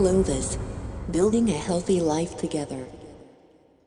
Clovis, 0.00 0.56
building 1.10 1.50
a 1.50 1.52
healthy 1.52 2.00
life 2.00 2.38
together. 2.38 2.86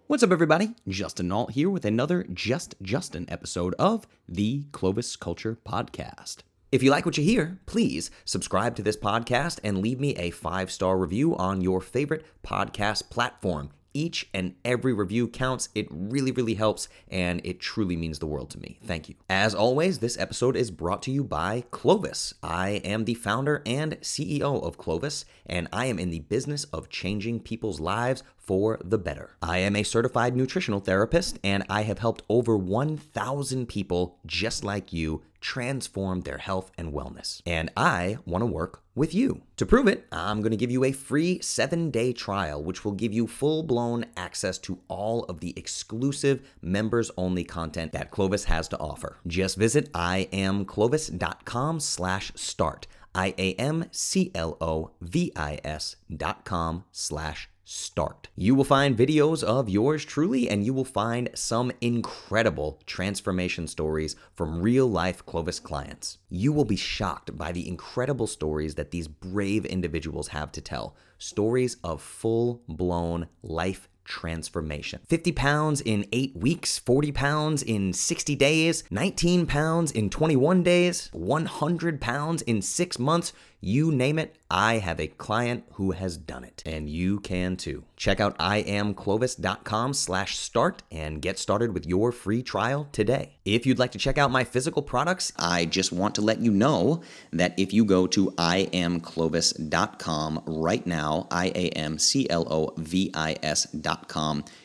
What's 0.05 0.21
up, 0.21 0.32
everybody? 0.32 0.75
Justin 0.88 1.29
Nault 1.29 1.54
here 1.54 1.71
with 1.71 1.86
another 1.86 2.23
Just 2.32 2.75
Justin 2.84 3.25
episode 3.32 3.73
of 3.79 4.05
the 4.29 4.65
Clovis 4.71 5.15
Culture 5.15 5.57
Podcast. 5.68 6.41
If 6.71 6.84
you 6.84 6.91
like 6.91 7.07
what 7.07 7.18
you 7.18 7.23
hear, 7.23 7.57
please 7.65 8.11
subscribe 8.25 8.75
to 8.75 8.84
this 8.84 8.96
podcast 8.96 9.60
and 9.64 9.79
leave 9.79 10.00
me 10.00 10.15
a 10.18 10.29
five 10.29 10.71
star 10.71 10.97
review 10.97 11.36
on 11.36 11.61
your 11.61 11.82
favorite 11.82 12.23
podcast 12.43 13.09
platform. 13.09 13.71
Each 13.94 14.28
and 14.34 14.55
every 14.66 14.94
review 14.94 15.28
counts. 15.28 15.70
It 15.75 15.88
really, 15.89 16.32
really 16.32 16.55
helps, 16.55 16.89
and 17.10 17.42
it 17.43 17.60
truly 17.60 17.96
means 17.96 18.20
the 18.20 18.25
world 18.25 18.50
to 18.51 18.60
me. 18.60 18.79
Thank 18.84 19.10
you. 19.10 19.15
As 19.29 19.54
always, 19.54 20.00
this 20.00 20.18
episode 20.18 20.56
is 20.56 20.71
brought 20.71 21.01
to 21.04 21.11
you 21.11 21.24
by 21.24 21.64
Clovis. 21.71 22.34
I 22.42 22.82
am 22.84 23.06
the 23.06 23.14
founder 23.14 23.61
and 23.65 23.93
CEO 24.01 24.64
of 24.64 24.78
Clovis, 24.78 25.25
and 25.46 25.68
I 25.71 25.86
am 25.86 26.00
in 26.00 26.10
the 26.10 26.20
business 26.21 26.64
of 26.65 26.89
changing 26.89 27.42
people's 27.42 27.79
lives 27.79 28.24
for 28.37 28.78
the 28.84 28.98
better. 28.98 29.37
I 29.42 29.60
am 29.60 29.75
a 29.75 29.84
certified 29.84 30.36
nutritional 30.36 30.82
therapist, 30.82 31.39
and 31.43 31.64
I 31.70 31.84
have 31.84 32.00
helped 32.00 32.23
over 32.28 32.58
1,000 32.58 33.67
people 33.67 34.17
just 34.25 34.64
like 34.64 34.92
you 34.92 35.22
transform 35.44 36.22
their 36.22 36.38
health 36.39 36.72
and 36.78 36.94
wellness. 36.94 37.42
And 37.45 37.70
I 37.75 38.17
want 38.25 38.42
to 38.42 38.45
work 38.47 38.81
with 38.95 39.14
you. 39.14 39.44
To 39.58 39.66
prove 39.66 39.88
it, 39.88 40.08
I'm 40.11 40.42
going 40.42 40.52
to 40.52 40.58
give 40.58 40.72
you 40.72 40.84
a 40.86 40.92
free 40.94 41.42
seven 41.42 41.92
day 41.92 42.14
trial, 42.14 42.64
which 42.64 42.86
will 42.86 42.94
give 42.94 43.14
you 43.14 43.28
full 43.28 43.61
blown 43.61 44.06
access 44.16 44.58
to 44.59 44.80
all 44.88 45.25
of 45.25 45.42
the 45.42 45.53
exclusive 45.58 46.42
members 46.61 47.11
only 47.17 47.44
content 47.44 47.92
that 47.92 48.09
Clovis 48.09 48.45
has 48.45 48.67
to 48.70 48.80
offer. 48.80 49.17
Just 49.28 49.58
visit 49.58 49.92
iamclovis.com 49.92 51.80
slash 51.80 52.32
start. 52.36 52.88
I 53.16 53.36
A 53.38 53.54
M 53.56 53.86
C 53.92 54.32
L 54.34 54.58
O 54.60 54.92
V 55.02 55.32
I 55.36 55.60
S 55.64 55.98
dot 56.16 56.45
com 56.45 56.86
slash 56.92 57.50
start. 57.64 58.28
You 58.36 58.56
will 58.56 58.64
find 58.64 58.97
videos 58.97 59.44
of 59.44 59.69
yours 59.69 60.03
truly, 60.06 60.50
and 60.50 60.66
you 60.66 60.73
will 60.73 60.86
find 60.86 61.30
some 61.33 61.72
incredible 61.81 62.81
transformation 62.86 63.67
stories 63.67 64.16
from 64.36 64.61
real 64.61 64.88
life 64.88 65.25
Clovis 65.25 65.59
clients. 65.59 66.17
You 66.30 66.52
will 66.52 66.66
be 66.66 66.75
shocked 66.75 67.38
by 67.38 67.52
the 67.52 67.67
incredible 67.67 68.28
stories 68.28 68.75
that 68.75 68.92
these 68.92 69.08
brave 69.08 69.66
individuals 69.66 70.30
have 70.30 70.52
to 70.53 70.61
tell 70.61 70.95
stories 71.17 71.78
of 71.83 72.02
full 72.02 72.61
blown 72.67 73.28
life 73.42 73.88
transformation. 74.05 75.00
50 75.08 75.31
pounds 75.31 75.81
in 75.81 76.05
8 76.11 76.36
weeks, 76.36 76.77
40 76.80 77.11
pounds 77.11 77.64
in 77.64 77.94
60 77.94 78.36
days, 78.36 78.83
19 78.92 79.45
pounds 79.45 79.92
in 79.92 80.09
21 80.09 80.64
days, 80.64 81.09
100 81.14 82.02
pounds 82.02 82.42
in 82.42 82.61
6 82.61 83.00
months. 83.00 83.33
You 83.66 83.94
name 83.94 84.19
it, 84.19 84.36
I 84.52 84.80
have 84.80 85.00
a 85.00 85.08
client 85.08 85.64
who 85.75 85.92
has 85.92 86.17
done 86.17 86.44
it, 86.44 86.61
and 86.66 86.89
you 86.89 87.22
can 87.22 87.56
too. 87.56 87.86
Check 87.95 88.20
out 88.20 88.38
iamclovis.com 88.38 89.94
slash 89.94 90.38
start 90.38 90.83
and 90.92 91.22
get 91.22 91.39
started 91.39 91.73
with 91.73 91.86
your 91.86 92.11
free 92.11 92.44
trial 92.44 92.89
today. 92.92 93.38
If 93.45 93.66
you'd 93.66 93.80
like 93.80 93.94
to 93.94 93.97
check 93.97 94.17
out 94.17 94.31
my 94.31 94.44
physical 94.44 94.81
products, 94.81 95.31
I 95.39 95.64
just 95.64 95.94
want 95.94 96.14
to 96.16 96.22
let 96.22 96.42
you 96.42 96.52
know 96.52 97.03
that 97.31 97.58
if 97.58 97.72
you 97.72 97.86
go 97.86 98.05
to 98.08 98.31
iamclovis.com 98.31 100.44
right 100.45 100.86
now, 100.86 101.27
I-A-M-C-L-O-V-I-S.com, 101.31 102.05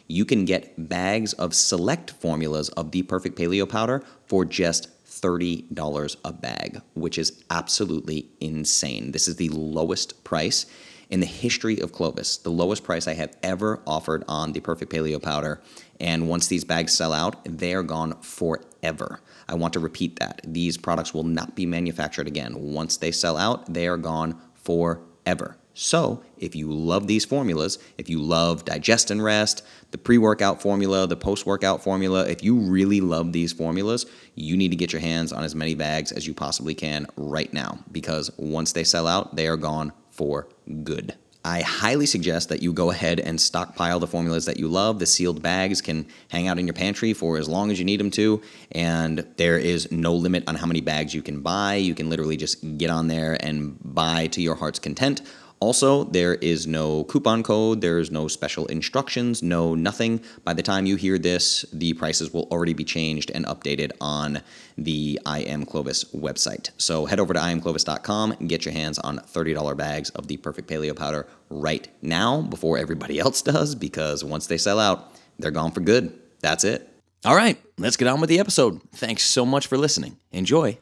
you 0.09 0.25
can 0.25 0.45
get 0.45 0.89
bags 0.89 1.35
of 1.35 1.55
select 1.55 2.11
formulas 2.11 2.69
of 2.71 2.91
the 2.91 3.05
Perfect 3.05 3.39
Paleo 3.39 3.69
Powder 3.69 4.03
for 4.27 4.45
just 4.45 4.89
$30 5.21 6.17
a 6.25 6.33
bag, 6.33 6.81
which 6.95 7.19
is 7.19 7.45
absolutely 7.51 8.31
insane. 8.41 9.13
This 9.13 9.29
is 9.29 9.37
the 9.37 9.49
lowest 9.51 10.25
price 10.25 10.67
in 11.11 11.21
the 11.21 11.27
history 11.27 11.81
of 11.81 11.93
Clovis, 11.93 12.37
the 12.39 12.51
lowest 12.51 12.85
price 12.85 13.09
I 13.09 13.15
have 13.15 13.37
ever 13.43 13.81
offered 13.87 14.25
on 14.29 14.53
the 14.53 14.61
Perfect 14.61 14.93
Paleo 14.93 15.23
Powder. 15.23 15.61
And 16.01 16.29
once 16.29 16.47
these 16.47 16.65
bags 16.65 16.93
sell 16.93 17.13
out, 17.13 17.37
they 17.45 17.73
are 17.75 17.83
gone 17.83 18.21
forever. 18.21 19.21
I 19.49 19.55
want 19.55 19.73
to 19.73 19.81
repeat 19.81 20.19
that. 20.19 20.41
These 20.45 20.77
products 20.77 21.15
will 21.15 21.25
not 21.25 21.55
be 21.55 21.65
manufactured 21.67 22.27
again. 22.27 22.55
Once 22.55 22.99
they 22.99 23.11
sell 23.11 23.37
out, 23.37 23.73
they 23.73 23.89
are 23.89 23.97
gone 23.97 24.39
forever. 24.55 25.57
So, 25.81 26.25
if 26.39 26.57
you 26.57 26.73
love 26.73 27.07
these 27.07 27.25
formulas, 27.25 27.79
if 27.99 28.11
you 28.11 28.21
love 28.21 28.65
Digest 28.65 29.13
and 29.13 29.23
Rest, 29.23 29.65
the 29.93 29.97
pre 29.97 30.19
workout 30.19 30.61
formula, 30.61 31.07
the 31.07 31.15
post 31.15 31.47
workout 31.47 31.85
formula, 31.85 32.27
if 32.27 32.43
you 32.43 32.59
really 32.59 33.01
love 33.01 33.33
these 33.33 33.53
formulas, 33.53 34.05
you 34.35 34.57
need 34.57 34.71
to 34.71 34.77
get 34.77 34.93
your 34.93 34.99
hands 35.01 35.33
on 35.33 35.45
as 35.45 35.55
many 35.55 35.77
bags 35.77 36.11
as 36.11 36.27
you 36.27 36.35
possibly 36.35 36.75
can 36.75 37.07
right 37.17 37.53
now 37.53 37.79
because 37.93 38.29
once 38.39 38.73
they 38.73 38.83
sell 38.83 39.07
out, 39.07 39.37
they 39.37 39.47
are 39.47 39.57
gone 39.57 39.93
for 40.11 40.49
good. 40.83 41.15
I 41.45 41.61
highly 41.61 42.07
suggest 42.07 42.49
that 42.49 42.61
you 42.61 42.73
go 42.73 42.91
ahead 42.91 43.21
and 43.21 43.41
stockpile 43.41 44.01
the 44.01 44.09
formulas 44.09 44.47
that 44.47 44.59
you 44.59 44.67
love. 44.67 44.99
The 44.99 45.07
sealed 45.07 45.41
bags 45.41 45.81
can 45.81 46.09
hang 46.29 46.49
out 46.49 46.59
in 46.59 46.67
your 46.67 46.75
pantry 46.75 47.13
for 47.13 47.39
as 47.39 47.49
long 47.49 47.71
as 47.71 47.79
you 47.79 47.85
need 47.85 48.01
them 48.01 48.11
to, 48.11 48.43
and 48.73 49.25
there 49.37 49.57
is 49.57 49.93
no 49.93 50.13
limit 50.13 50.43
on 50.49 50.57
how 50.57 50.67
many 50.67 50.81
bags 50.81 51.15
you 51.15 51.23
can 51.23 51.41
buy. 51.41 51.77
You 51.77 51.95
can 51.95 52.11
literally 52.11 52.37
just 52.37 52.77
get 52.79 52.91
on 52.91 53.07
there 53.07 53.39
and 53.41 53.79
buy 53.81 54.27
to 54.27 54.43
your 54.43 54.57
heart's 54.57 54.81
content. 54.81 55.23
Also, 55.61 56.05
there 56.05 56.35
is 56.37 56.67
no 56.67 57.05
coupon 57.05 57.43
code, 57.43 57.81
there's 57.81 58.11
no 58.11 58.29
special 58.29 58.67
instructions, 58.67 59.43
no 59.43 59.75
nothing. 59.75 60.21
By 60.45 60.53
the 60.53 60.63
time 60.63 60.87
you 60.87 60.97
hear 60.97 61.19
this, 61.19 61.65
the 61.73 61.95
prices 61.95 62.33
will 62.33 62.47
already 62.53 62.75
be 62.75 62.85
changed 62.85 63.31
and 63.35 63.45
updated 63.47 63.91
on 64.01 64.41
the 64.77 65.21
I 65.27 65.41
Am 65.41 65.65
Clovis 65.65 66.05
website. 66.15 66.71
So 66.79 67.07
head 67.07 67.19
over 67.19 67.35
to 67.35 67.41
iamclovis.com 67.41 68.33
and 68.33 68.49
get 68.49 68.65
your 68.65 68.73
hands 68.73 68.99
on 69.01 69.19
$30 69.19 69.77
bags 69.77 70.11
of 70.11 70.29
the 70.29 70.37
Perfect 70.37 70.71
Paleo 70.71 70.95
Powder 70.95 71.27
right 71.51 71.89
now 72.03 72.43
before 72.43 72.79
everybody 72.79 73.19
else 73.21 73.43
does, 73.43 73.75
because 73.75 74.23
once 74.25 74.47
they 74.47 74.59
sell 74.59 74.79
out, 74.79 75.13
they're 75.39 75.51
gone 75.51 75.73
for 75.73 75.81
good. 75.81 76.17
That's 76.41 76.63
it. 76.63 76.89
All 77.25 77.35
right, 77.35 77.61
let's 77.79 77.97
get 77.97 78.07
on 78.07 78.21
with 78.21 78.31
the 78.31 78.39
episode. 78.39 78.81
Thanks 78.93 79.25
so 79.25 79.45
much 79.45 79.67
for 79.67 79.77
listening. 79.77 80.19
Enjoy. 80.31 80.79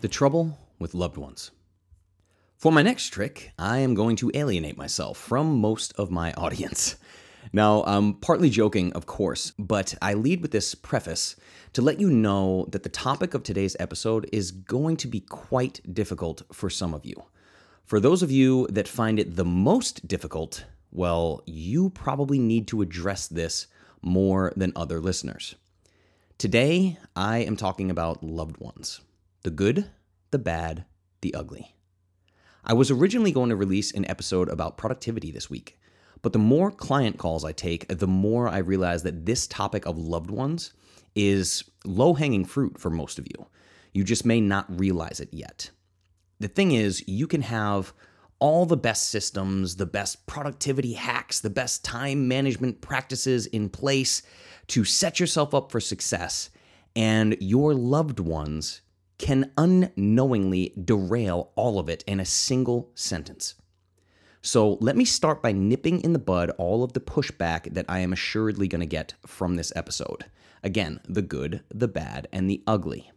The 0.00 0.08
trouble 0.08 0.58
with 0.78 0.94
loved 0.94 1.18
ones. 1.18 1.50
For 2.56 2.72
my 2.72 2.80
next 2.80 3.10
trick, 3.10 3.52
I 3.58 3.80
am 3.80 3.92
going 3.92 4.16
to 4.16 4.30
alienate 4.32 4.78
myself 4.78 5.18
from 5.18 5.60
most 5.60 5.92
of 5.98 6.10
my 6.10 6.32
audience. 6.34 6.96
Now, 7.54 7.82
I'm 7.84 8.14
partly 8.14 8.50
joking, 8.50 8.92
of 8.92 9.06
course, 9.06 9.52
but 9.58 9.94
I 10.02 10.12
lead 10.12 10.42
with 10.42 10.50
this 10.50 10.74
preface 10.74 11.36
to 11.72 11.80
let 11.80 11.98
you 11.98 12.10
know 12.10 12.66
that 12.70 12.82
the 12.82 12.90
topic 12.90 13.32
of 13.32 13.42
today's 13.42 13.76
episode 13.80 14.28
is 14.30 14.50
going 14.50 14.98
to 14.98 15.08
be 15.08 15.20
quite 15.20 15.80
difficult 15.92 16.42
for 16.52 16.68
some 16.68 16.92
of 16.92 17.06
you. 17.06 17.14
For 17.86 17.98
those 17.98 18.22
of 18.22 18.30
you 18.30 18.66
that 18.68 18.86
find 18.86 19.18
it 19.18 19.36
the 19.36 19.44
most 19.44 20.06
difficult, 20.06 20.66
well, 20.92 21.42
you 21.46 21.88
probably 21.88 22.38
need 22.38 22.68
to 22.68 22.82
address 22.82 23.26
this 23.26 23.66
more 24.02 24.52
than 24.54 24.74
other 24.76 25.00
listeners. 25.00 25.54
Today, 26.36 26.98
I 27.16 27.38
am 27.38 27.56
talking 27.56 27.90
about 27.90 28.22
loved 28.22 28.58
ones 28.58 29.00
the 29.42 29.50
good, 29.50 29.90
the 30.30 30.38
bad, 30.38 30.84
the 31.20 31.34
ugly. 31.34 31.74
I 32.64 32.74
was 32.74 32.90
originally 32.90 33.32
going 33.32 33.50
to 33.50 33.56
release 33.56 33.92
an 33.92 34.08
episode 34.08 34.48
about 34.48 34.76
productivity 34.76 35.30
this 35.30 35.48
week, 35.48 35.78
but 36.22 36.32
the 36.32 36.38
more 36.38 36.70
client 36.70 37.18
calls 37.18 37.44
I 37.44 37.52
take, 37.52 37.88
the 37.88 38.06
more 38.06 38.48
I 38.48 38.58
realize 38.58 39.02
that 39.04 39.24
this 39.24 39.46
topic 39.46 39.86
of 39.86 39.98
loved 39.98 40.30
ones 40.30 40.72
is 41.14 41.64
low 41.84 42.14
hanging 42.14 42.44
fruit 42.44 42.78
for 42.78 42.90
most 42.90 43.18
of 43.18 43.26
you. 43.26 43.46
You 43.92 44.04
just 44.04 44.26
may 44.26 44.40
not 44.40 44.78
realize 44.78 45.20
it 45.20 45.30
yet. 45.32 45.70
The 46.38 46.48
thing 46.48 46.72
is, 46.72 47.06
you 47.08 47.26
can 47.26 47.42
have 47.42 47.92
all 48.38 48.64
the 48.64 48.76
best 48.76 49.08
systems, 49.08 49.76
the 49.76 49.86
best 49.86 50.26
productivity 50.26 50.94
hacks, 50.94 51.40
the 51.40 51.50
best 51.50 51.84
time 51.84 52.28
management 52.28 52.80
practices 52.80 53.46
in 53.46 53.68
place 53.68 54.22
to 54.68 54.84
set 54.84 55.20
yourself 55.20 55.54
up 55.54 55.70
for 55.70 55.80
success, 55.80 56.50
and 56.94 57.36
your 57.40 57.74
loved 57.74 58.20
ones 58.20 58.82
can 59.20 59.52
unknowingly 59.58 60.72
derail 60.82 61.52
all 61.54 61.78
of 61.78 61.90
it 61.90 62.02
in 62.06 62.18
a 62.18 62.24
single 62.24 62.90
sentence. 62.94 63.54
So 64.40 64.78
let 64.80 64.96
me 64.96 65.04
start 65.04 65.42
by 65.42 65.52
nipping 65.52 66.00
in 66.00 66.14
the 66.14 66.18
bud 66.18 66.48
all 66.56 66.82
of 66.82 66.94
the 66.94 67.00
pushback 67.00 67.74
that 67.74 67.84
I 67.86 67.98
am 67.98 68.14
assuredly 68.14 68.66
going 68.66 68.80
to 68.80 68.86
get 68.86 69.12
from 69.26 69.56
this 69.56 69.74
episode. 69.76 70.24
Again, 70.62 71.00
the 71.06 71.20
good, 71.20 71.62
the 71.68 71.86
bad, 71.86 72.28
and 72.32 72.48
the 72.48 72.62
ugly. 72.66 73.12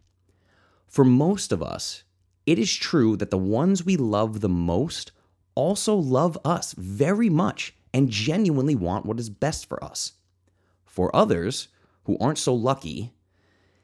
For 0.87 1.05
most 1.05 1.53
of 1.53 1.63
us, 1.63 2.03
it 2.45 2.59
is 2.59 2.75
true 2.75 3.15
that 3.15 3.31
the 3.31 3.37
ones 3.37 3.85
we 3.85 3.95
love 3.95 4.41
the 4.41 4.49
most 4.49 5.13
also 5.55 5.95
love 5.95 6.37
us 6.43 6.73
very 6.73 7.29
much 7.29 7.73
and 7.93 8.09
genuinely 8.09 8.75
want 8.75 9.05
what 9.05 9.21
is 9.21 9.29
best 9.29 9.69
for 9.69 9.81
us. 9.81 10.13
For 10.83 11.15
others, 11.15 11.69
who 12.03 12.17
aren't 12.19 12.39
so 12.39 12.53
lucky, 12.53 13.13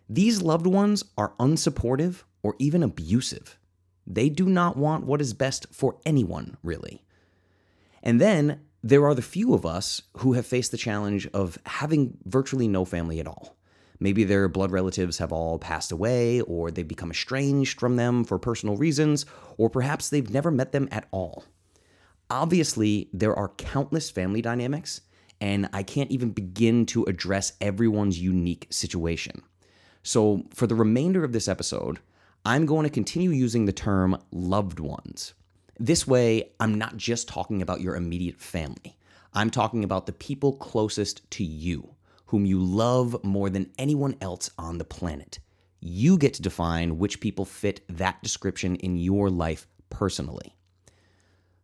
these 0.09 0.41
loved 0.41 0.65
ones 0.65 1.03
are 1.17 1.35
unsupportive 1.39 2.23
or 2.41 2.55
even 2.57 2.81
abusive. 2.81 3.59
They 4.07 4.27
do 4.29 4.49
not 4.49 4.75
want 4.75 5.05
what 5.05 5.21
is 5.21 5.33
best 5.33 5.67
for 5.71 5.99
anyone, 6.03 6.57
really. 6.63 7.03
And 8.01 8.19
then 8.19 8.61
there 8.81 9.05
are 9.05 9.13
the 9.13 9.21
few 9.21 9.53
of 9.53 9.67
us 9.67 10.01
who 10.17 10.33
have 10.33 10.47
faced 10.47 10.71
the 10.71 10.77
challenge 10.77 11.27
of 11.27 11.59
having 11.65 12.17
virtually 12.25 12.67
no 12.67 12.85
family 12.85 13.19
at 13.19 13.27
all. 13.27 13.55
Maybe 13.99 14.23
their 14.23 14.47
blood 14.47 14.71
relatives 14.71 15.17
have 15.17 15.33
all 15.33 15.59
passed 15.59 15.91
away, 15.91 16.41
or 16.41 16.71
they've 16.71 16.87
become 16.87 17.11
estranged 17.11 17.79
from 17.79 17.97
them 17.97 18.23
for 18.23 18.39
personal 18.39 18.77
reasons, 18.77 19.25
or 19.57 19.69
perhaps 19.69 20.09
they've 20.09 20.29
never 20.29 20.49
met 20.49 20.71
them 20.71 20.87
at 20.91 21.07
all. 21.11 21.43
Obviously, 22.29 23.09
there 23.11 23.35
are 23.35 23.49
countless 23.57 24.09
family 24.09 24.41
dynamics, 24.41 25.01
and 25.41 25.69
I 25.73 25.83
can't 25.83 26.11
even 26.11 26.31
begin 26.31 26.85
to 26.87 27.03
address 27.03 27.53
everyone's 27.59 28.19
unique 28.19 28.67
situation. 28.69 29.43
So, 30.03 30.45
for 30.53 30.65
the 30.65 30.75
remainder 30.75 31.23
of 31.23 31.33
this 31.33 31.47
episode, 31.47 31.99
I'm 32.45 32.65
going 32.65 32.83
to 32.83 32.89
continue 32.89 33.31
using 33.31 33.65
the 33.65 33.73
term 33.73 34.17
loved 34.31 34.79
ones. 34.79 35.33
This 35.77 36.07
way, 36.07 36.51
I'm 36.59 36.77
not 36.77 36.97
just 36.97 37.27
talking 37.27 37.61
about 37.61 37.81
your 37.81 37.95
immediate 37.95 38.39
family. 38.39 38.97
I'm 39.33 39.49
talking 39.49 39.83
about 39.83 40.05
the 40.05 40.13
people 40.13 40.53
closest 40.53 41.29
to 41.31 41.43
you, 41.43 41.95
whom 42.27 42.45
you 42.45 42.59
love 42.59 43.23
more 43.23 43.49
than 43.49 43.71
anyone 43.77 44.15
else 44.21 44.49
on 44.57 44.77
the 44.77 44.85
planet. 44.85 45.39
You 45.81 46.17
get 46.17 46.33
to 46.35 46.41
define 46.41 46.97
which 46.97 47.21
people 47.21 47.45
fit 47.45 47.81
that 47.89 48.21
description 48.23 48.75
in 48.77 48.97
your 48.97 49.29
life 49.29 49.67
personally. 49.89 50.55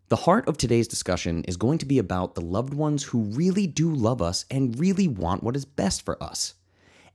The 0.10 0.16
heart 0.18 0.48
of 0.48 0.58
today's 0.58 0.88
discussion 0.88 1.44
is 1.46 1.58
going 1.58 1.80
to 1.80 1.86
be 1.86 1.98
about 1.98 2.36
the 2.36 2.42
loved 2.42 2.74
ones 2.74 3.04
who 3.04 3.24
really 3.24 3.66
do 3.66 3.94
love 3.94 4.22
us 4.22 4.46
and 4.52 4.80
really 4.80 5.08
want 5.08 5.44
what 5.44 5.56
is 5.56 5.66
best 5.66 6.04
for 6.04 6.22
us. 6.22 6.54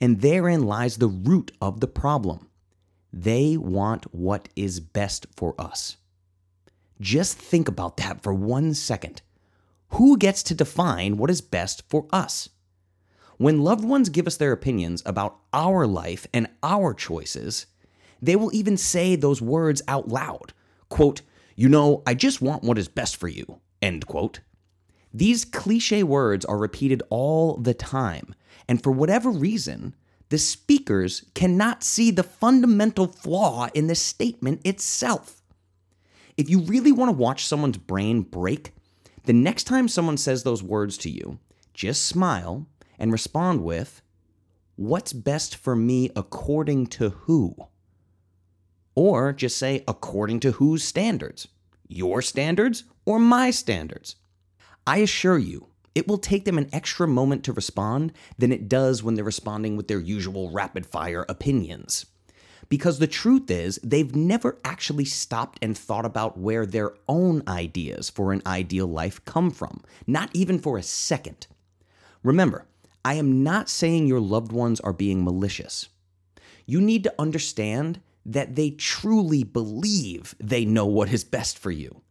And 0.00 0.20
therein 0.20 0.64
lies 0.64 0.97
the 0.97 1.08
root 1.08 1.52
of 1.61 1.81
the 1.81 1.87
problem. 1.87 2.49
They 3.12 3.56
want 3.56 4.14
what 4.14 4.49
is 4.56 4.81
best 4.81 5.26
for 5.37 5.55
us. 5.61 5.97
Just 7.00 7.37
think 7.37 7.69
about 7.69 7.97
that 7.99 8.23
for 8.23 8.32
one 8.32 8.75
second. 8.75 9.23
Who 9.91 10.17
gets 10.17 10.43
to 10.44 10.55
define 10.55 11.17
what 11.17 11.31
is 11.31 11.41
best 11.41 11.82
for 11.88 12.06
us? 12.12 12.49
When 13.38 13.62
loved 13.62 13.85
ones 13.85 14.11
give 14.11 14.26
us 14.26 14.37
their 14.37 14.52
opinions 14.52 15.02
about 15.06 15.38
our 15.52 15.87
life 15.87 16.26
and 16.32 16.46
our 16.62 16.93
choices, 16.94 17.67
they 18.23 18.37
will 18.37 18.55
even 18.55 18.76
say 18.76 19.17
those 19.17 19.41
words 19.41 19.82
out 19.88 20.08
loud. 20.08 20.53
Quote, 20.91 21.23
you 21.56 21.69
know, 21.69 22.03
I 22.06 22.14
just 22.14 22.43
want 22.43 22.62
what 22.62 22.79
is 22.79 22.88
best 22.88 23.17
for 23.17 23.29
you. 23.29 23.61
End 23.82 24.06
quote. 24.06 24.41
These 25.12 25.44
cliche 25.44 26.03
words 26.03 26.44
are 26.44 26.58
repeated 26.58 27.03
all 27.11 27.56
the 27.56 27.75
time, 27.75 28.35
and 28.70 28.81
for 28.81 28.93
whatever 28.93 29.32
reason, 29.32 29.96
the 30.28 30.38
speakers 30.38 31.25
cannot 31.34 31.82
see 31.82 32.12
the 32.12 32.22
fundamental 32.22 33.08
flaw 33.08 33.67
in 33.75 33.88
the 33.88 33.96
statement 33.96 34.61
itself. 34.64 35.43
If 36.37 36.49
you 36.49 36.61
really 36.61 36.93
want 36.93 37.08
to 37.08 37.17
watch 37.17 37.44
someone's 37.44 37.78
brain 37.78 38.22
break, 38.22 38.70
the 39.25 39.32
next 39.32 39.64
time 39.64 39.88
someone 39.88 40.17
says 40.17 40.44
those 40.44 40.62
words 40.62 40.96
to 40.99 41.11
you, 41.11 41.40
just 41.75 42.06
smile 42.06 42.69
and 42.96 43.11
respond 43.11 43.64
with, 43.64 44.02
What's 44.76 45.12
best 45.12 45.56
for 45.56 45.75
me 45.75 46.12
according 46.14 46.87
to 46.99 47.11
who? 47.11 47.56
Or 48.94 49.32
just 49.32 49.58
say, 49.58 49.82
according 49.88 50.38
to 50.40 50.52
whose 50.52 50.84
standards? 50.84 51.49
Your 51.88 52.22
standards 52.22 52.84
or 53.05 53.19
my 53.19 53.50
standards? 53.50 54.14
I 54.87 54.99
assure 54.99 55.38
you, 55.38 55.69
it 55.95 56.07
will 56.07 56.19
take 56.19 56.45
them 56.45 56.59
an 56.59 56.69
extra 56.73 57.07
moment 57.07 57.45
to 57.45 57.53
respond 57.53 58.13
than 58.39 58.53
it 58.53 58.69
does 58.69 59.03
when 59.03 59.15
they're 59.15 59.25
responding 59.25 59.77
with 59.77 59.89
their 59.89 60.01
usual 60.01 60.51
rapid 60.51 60.87
fire 60.87 61.25
opinions. 61.29 62.07
Because 62.69 63.01
the 63.01 63.09
truth 63.09 63.51
is, 63.51 63.81
they've 63.83 64.15
never 64.15 64.59
actually 64.65 65.05
stopped 65.05 65.59
and 65.61 65.77
thought 65.77 66.05
about 66.05 66.39
where 66.39 66.65
their 66.65 66.93
own 67.09 67.43
ideas 67.49 68.09
for 68.09 68.33
an 68.33 68.43
ideal 68.47 68.87
life 68.87 69.25
come 69.25 69.51
from, 69.51 69.83
not 70.07 70.31
even 70.33 70.61
for 70.61 70.79
a 70.79 70.83
second. 70.83 71.49
Remember, 72.23 72.67
I 73.05 73.15
am 73.15 73.43
not 73.43 73.69
saying 73.69 74.07
your 74.07 74.21
loved 74.21 74.53
ones 74.53 74.79
are 74.81 74.93
being 74.93 75.25
malicious. 75.25 75.89
You 76.65 76.81
need 76.81 77.03
to 77.05 77.15
understand 77.19 78.01
that 78.25 78.55
they 78.55 78.71
truly 78.71 79.43
believe 79.43 80.37
they 80.39 80.65
know 80.65 80.87
what 80.87 81.13
is 81.13 81.25
best 81.25 81.59
for 81.59 81.73
you. 81.73 82.03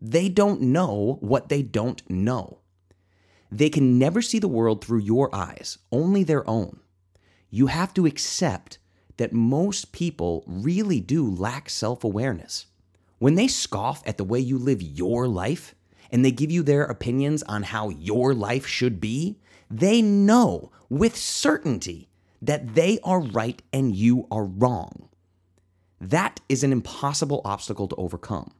They 0.00 0.28
don't 0.30 0.62
know 0.62 1.18
what 1.20 1.50
they 1.50 1.62
don't 1.62 2.08
know. 2.08 2.60
They 3.50 3.70
can 3.70 3.98
never 3.98 4.22
see 4.22 4.38
the 4.38 4.48
world 4.48 4.84
through 4.84 5.00
your 5.00 5.34
eyes, 5.34 5.78
only 5.92 6.24
their 6.24 6.48
own. 6.48 6.80
You 7.50 7.68
have 7.68 7.94
to 7.94 8.06
accept 8.06 8.78
that 9.16 9.32
most 9.32 9.92
people 9.92 10.44
really 10.46 11.00
do 11.00 11.28
lack 11.28 11.70
self 11.70 12.04
awareness. 12.04 12.66
When 13.18 13.34
they 13.34 13.48
scoff 13.48 14.02
at 14.06 14.18
the 14.18 14.24
way 14.24 14.40
you 14.40 14.58
live 14.58 14.82
your 14.82 15.26
life 15.26 15.74
and 16.10 16.24
they 16.24 16.30
give 16.30 16.50
you 16.50 16.62
their 16.62 16.84
opinions 16.84 17.42
on 17.44 17.62
how 17.62 17.88
your 17.88 18.34
life 18.34 18.66
should 18.66 19.00
be, 19.00 19.38
they 19.70 20.02
know 20.02 20.70
with 20.88 21.16
certainty 21.16 22.08
that 22.42 22.74
they 22.74 22.98
are 23.02 23.20
right 23.20 23.62
and 23.72 23.96
you 23.96 24.26
are 24.30 24.44
wrong. 24.44 25.08
That 26.00 26.40
is 26.48 26.62
an 26.62 26.72
impossible 26.72 27.40
obstacle 27.44 27.88
to 27.88 27.96
overcome, 27.96 28.52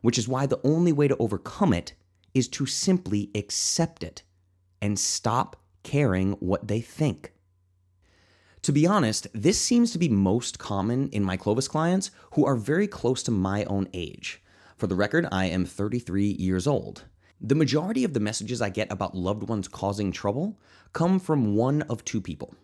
which 0.00 0.16
is 0.16 0.28
why 0.28 0.46
the 0.46 0.60
only 0.62 0.92
way 0.92 1.08
to 1.08 1.16
overcome 1.16 1.72
it 1.72 1.94
is 2.38 2.48
to 2.48 2.64
simply 2.64 3.30
accept 3.34 4.04
it 4.04 4.22
and 4.80 4.98
stop 4.98 5.56
caring 5.82 6.32
what 6.34 6.68
they 6.68 6.80
think. 6.80 7.32
To 8.62 8.72
be 8.72 8.86
honest, 8.86 9.26
this 9.34 9.60
seems 9.60 9.92
to 9.92 9.98
be 9.98 10.08
most 10.08 10.58
common 10.58 11.08
in 11.10 11.24
my 11.24 11.36
Clovis 11.36 11.68
clients 11.68 12.10
who 12.34 12.46
are 12.46 12.56
very 12.56 12.86
close 12.86 13.22
to 13.24 13.30
my 13.30 13.64
own 13.64 13.88
age. 13.92 14.42
For 14.76 14.86
the 14.86 14.94
record, 14.94 15.26
I 15.32 15.46
am 15.46 15.64
33 15.64 16.36
years 16.38 16.66
old. 16.66 17.04
The 17.40 17.54
majority 17.54 18.04
of 18.04 18.14
the 18.14 18.20
messages 18.20 18.62
I 18.62 18.68
get 18.68 18.92
about 18.92 19.16
loved 19.16 19.48
ones 19.48 19.68
causing 19.68 20.12
trouble 20.12 20.58
come 20.92 21.18
from 21.18 21.56
one 21.56 21.82
of 21.82 22.04
two 22.04 22.20
people. 22.20 22.54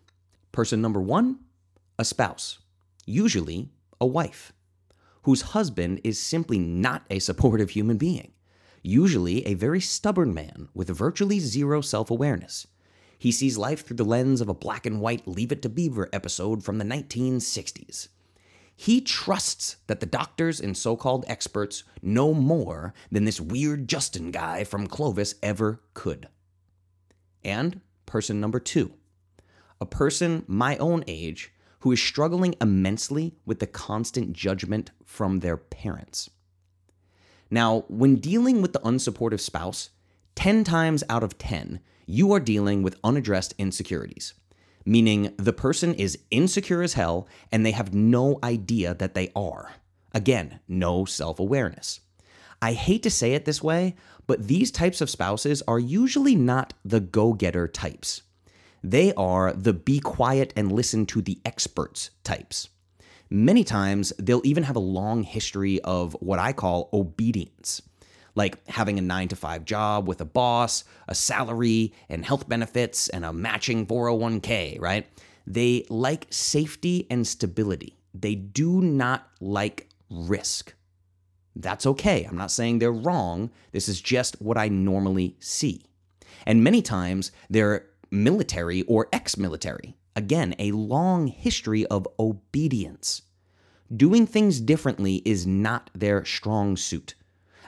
Person 0.53 0.81
number 0.81 1.01
one, 1.01 1.41
a 1.99 2.05
spouse, 2.05 2.59
usually 3.07 3.71
a 4.01 4.07
wife, 4.07 4.53
whose 5.23 5.43
husband 5.43 6.01
is 6.05 6.21
simply 6.21 6.59
not 6.59 7.05
a 7.11 7.19
supportive 7.19 7.71
human 7.71 7.97
being, 7.97 8.33
usually 8.85 9.45
a 9.47 9.55
very 9.55 9.81
stubborn 9.81 10.35
man 10.35 10.69
with 10.75 10.89
virtually 10.91 11.41
zero 11.41 11.81
self 11.81 12.11
awareness. 12.11 12.67
He 13.19 13.33
sees 13.33 13.57
life 13.57 13.85
through 13.87 13.97
the 13.97 14.05
lens 14.05 14.41
of 14.41 14.49
a 14.49 14.55
black 14.55 14.85
and 14.85 15.01
white 15.01 15.27
Leave 15.27 15.51
It 15.51 15.63
to 15.63 15.69
Beaver 15.69 16.11
episode 16.13 16.63
from 16.63 16.79
the 16.79 16.85
1960s. 16.85 18.09
He 18.77 19.01
trusts 19.01 19.77
that 19.87 20.01
the 20.01 20.07
doctors 20.07 20.61
and 20.61 20.77
so 20.77 20.97
called 20.97 21.25
experts 21.27 21.85
know 22.03 22.35
more 22.35 22.93
than 23.11 23.25
this 23.25 23.41
weird 23.41 23.89
Justin 23.89 24.31
guy 24.31 24.65
from 24.65 24.87
Clovis 24.87 25.37
ever 25.43 25.81
could. 25.95 26.29
And 27.43 27.81
person 28.05 28.41
number 28.41 28.61
two, 28.61 28.93
a 29.81 29.87
person 29.87 30.45
my 30.47 30.77
own 30.77 31.05
age 31.07 31.53
who 31.81 31.93
is 31.93 32.03
struggling 32.03 32.57
immensely 32.61 33.37
with 33.47 33.61
the 33.61 33.67
constant 33.67 34.33
judgment 34.33 34.91
from 35.05 35.41
their 35.41 35.57
parents. 35.57 36.31
Now, 37.51 37.85
when 37.89 38.17
dealing 38.17 38.63
with 38.63 38.73
the 38.73 38.81
unsupportive 38.81 39.41
spouse, 39.41 39.91
10 40.35 40.65
times 40.65 41.05
out 41.09 41.23
of 41.23 41.39
10, 41.39 41.81
you 42.07 42.33
are 42.33 42.41
dealing 42.41 42.83
with 42.83 42.99
unaddressed 43.05 43.55
insecurities, 43.59 44.35
meaning 44.85 45.33
the 45.37 45.53
person 45.53 45.95
is 45.95 46.19
insecure 46.31 46.83
as 46.83 46.95
hell 46.95 47.29
and 47.53 47.65
they 47.65 47.71
have 47.71 47.95
no 47.95 48.39
idea 48.43 48.95
that 48.95 49.15
they 49.15 49.31
are. 49.35 49.73
Again, 50.13 50.61
no 50.69 51.05
self 51.05 51.39
awareness. 51.39 52.01
I 52.63 52.73
hate 52.73 53.03
to 53.03 53.11
say 53.11 53.35
it 53.35 53.45
this 53.45 53.63
way, 53.63 53.97
but 54.27 54.47
these 54.47 54.71
types 54.71 55.01
of 55.01 55.11
spouses 55.11 55.63
are 55.69 55.79
usually 55.79 56.35
not 56.35 56.73
the 56.85 57.01
go 57.01 57.33
getter 57.33 57.69
types. 57.69 58.23
They 58.83 59.13
are 59.15 59.53
the 59.53 59.73
be 59.73 59.99
quiet 60.01 60.53
and 60.57 60.71
listen 60.73 61.07
to 61.07 61.23
the 61.23 61.41
experts 61.45 62.11
types. 62.23 62.69
Many 63.31 63.65
times, 63.65 64.13
they'll 64.19 64.43
even 64.45 64.65
have 64.65 64.77
a 64.77 64.81
long 64.81 65.23
history 65.23 65.81
of 65.81 66.15
what 66.21 66.39
I 66.39 66.53
call 66.53 66.89
obedience 66.93 67.83
like 68.35 68.67
having 68.69 68.99
a 68.99 69.03
nine 69.03 69.29
to 69.29 69.37
five 69.37 69.65
job 69.65 70.09
with 70.09 70.21
a 70.21 70.25
boss, 70.25 70.85
a 71.09 71.15
salary, 71.15 71.93
and 72.09 72.25
health 72.25 72.49
benefits, 72.49 73.09
and 73.09 73.25
a 73.25 73.33
matching 73.33 73.87
401k, 73.87 74.81
right? 74.81 75.07
They 75.47 75.85
like 75.89 76.27
safety 76.31 77.07
and 77.11 77.27
stability. 77.27 77.99
They 78.15 78.35
do 78.35 78.81
not 78.81 79.29
like 79.41 79.89
risk. 80.11 80.75
That's 81.57 81.87
okay. 81.87 82.25
I'm 82.25 82.37
not 82.37 82.51
saying 82.51 82.79
they're 82.79 82.93
wrong. 82.93 83.51
This 83.73 83.89
is 83.89 84.01
just 84.01 84.41
what 84.41 84.59
I 84.59 84.69
normally 84.69 85.37
see. 85.39 85.85
And 86.47 86.65
many 86.65 86.83
times 86.83 87.31
they're 87.49 87.87
military 88.11 88.83
or 88.83 89.09
ex 89.13 89.37
military. 89.37 89.97
Again, 90.17 90.55
a 90.59 90.73
long 90.73 91.27
history 91.27 91.85
of 91.87 92.07
obedience. 92.19 93.23
Doing 93.95 94.27
things 94.27 94.61
differently 94.61 95.17
is 95.25 95.47
not 95.47 95.91
their 95.95 96.25
strong 96.25 96.77
suit. 96.77 97.15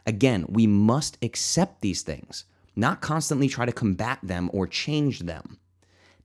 Again, 0.07 0.47
we 0.49 0.67
must 0.67 1.19
accept 1.23 1.83
these 1.83 2.03
things, 2.03 2.45
not 2.76 3.00
constantly 3.00 3.49
try 3.49 3.67
to 3.67 3.73
combat 3.73 4.21
them 4.23 4.49
or 4.53 4.67
change 4.67 5.21
them. 5.21 5.59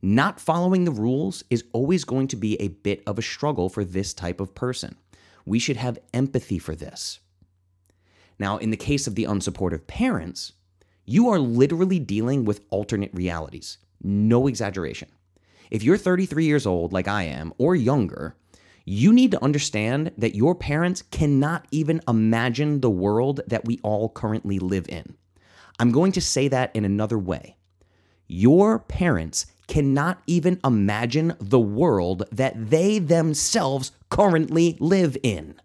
Not 0.02 0.40
following 0.40 0.86
the 0.86 0.92
rules 0.92 1.44
is 1.50 1.64
always 1.74 2.04
going 2.04 2.28
to 2.30 2.36
be 2.36 2.60
a 2.60 2.70
bit 2.70 3.04
of 3.06 3.18
a 3.20 3.24
struggle 3.24 3.70
for 3.70 3.84
this 3.84 4.14
type 4.14 4.40
of 4.40 4.56
person. 4.56 4.98
We 5.46 5.60
should 5.60 5.78
have 5.78 6.00
empathy 6.14 6.60
for 6.60 6.76
this. 6.76 7.20
Now, 8.38 8.58
in 8.58 8.70
the 8.70 8.78
case 8.78 9.08
of 9.08 9.16
the 9.16 9.26
unsupportive 9.26 9.88
parents, 9.88 10.54
you 11.06 11.30
are 11.30 11.40
literally 11.40 12.00
dealing 12.00 12.46
with 12.46 12.62
alternate 12.70 13.14
realities. 13.14 13.78
No 14.04 14.48
exaggeration. 14.48 15.10
If 15.72 15.84
you're 15.84 15.98
33 15.98 16.44
years 16.44 16.66
old, 16.68 16.92
like 16.92 17.08
I 17.08 17.24
am, 17.24 17.54
or 17.58 17.76
younger, 17.76 18.36
you 18.84 19.14
need 19.14 19.32
to 19.32 19.44
understand 19.44 20.12
that 20.18 20.36
your 20.36 20.54
parents 20.54 21.02
cannot 21.02 21.66
even 21.72 22.02
imagine 22.10 22.82
the 22.82 22.90
world 22.90 23.40
that 23.48 23.64
we 23.66 23.80
all 23.82 24.10
currently 24.10 24.60
live 24.60 24.88
in. 24.90 25.16
I'm 25.80 25.92
going 25.92 26.12
to 26.12 26.22
say 26.22 26.50
that 26.50 26.76
in 26.76 26.84
another 26.84 27.18
way. 27.18 27.56
Your 28.28 28.80
parents 28.80 29.46
cannot 29.68 30.22
even 30.28 30.60
imagine 30.66 31.36
the 31.40 31.60
world 31.60 32.24
that 32.34 32.70
they 32.70 33.00
themselves 33.00 33.94
currently 34.10 34.78
live 34.82 35.16
in. 35.24 35.56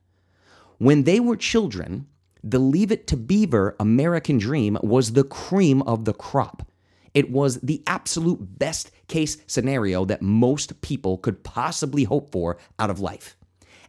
When 0.79 1.03
they 1.03 1.19
were 1.19 1.37
children, 1.37 2.07
the 2.45 2.61
Leave 2.61 2.93
It 2.93 3.09
to 3.09 3.17
Beaver 3.17 3.75
American 3.81 4.39
dream 4.39 4.79
was 4.83 5.13
the 5.13 5.25
cream 5.25 5.83
of 5.83 6.05
the 6.05 6.15
crop. 6.15 6.71
It 7.13 7.31
was 7.31 7.59
the 7.61 7.83
absolute 7.87 8.59
best 8.59 8.93
case 9.09 9.39
scenario 9.47 10.05
that 10.05 10.23
most 10.23 10.81
people 10.81 11.19
could 11.19 11.45
possibly 11.45 12.05
hope 12.05 12.33
for 12.33 12.59
out 12.79 12.91
of 12.91 13.01
life. 13.01 13.37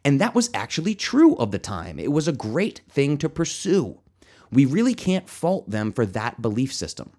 And 0.03 0.21
that 0.21 0.35
was 0.35 0.49
actually 0.53 0.95
true 0.95 1.35
of 1.35 1.51
the 1.51 1.59
time. 1.59 1.99
It 1.99 2.11
was 2.11 2.27
a 2.27 2.33
great 2.33 2.81
thing 2.89 3.17
to 3.17 3.29
pursue. 3.29 3.99
We 4.51 4.65
really 4.65 4.93
can't 4.93 5.29
fault 5.29 5.69
them 5.69 5.91
for 5.91 6.05
that 6.05 6.41
belief 6.41 6.73
system. 6.73 7.11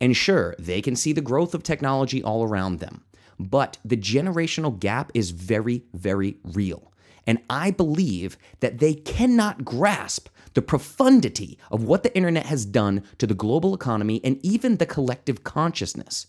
And 0.00 0.16
sure, 0.16 0.54
they 0.58 0.82
can 0.82 0.96
see 0.96 1.12
the 1.12 1.20
growth 1.20 1.54
of 1.54 1.62
technology 1.62 2.22
all 2.22 2.42
around 2.42 2.78
them, 2.78 3.04
but 3.38 3.78
the 3.84 3.96
generational 3.96 4.78
gap 4.78 5.10
is 5.14 5.30
very, 5.30 5.84
very 5.94 6.36
real. 6.42 6.92
And 7.26 7.38
I 7.48 7.70
believe 7.70 8.36
that 8.60 8.78
they 8.78 8.94
cannot 8.94 9.64
grasp 9.64 10.28
the 10.54 10.62
profundity 10.62 11.58
of 11.70 11.84
what 11.84 12.02
the 12.02 12.14
internet 12.16 12.46
has 12.46 12.64
done 12.64 13.02
to 13.18 13.26
the 13.26 13.34
global 13.34 13.74
economy 13.74 14.20
and 14.24 14.44
even 14.44 14.76
the 14.76 14.86
collective 14.86 15.44
consciousness. 15.44 16.26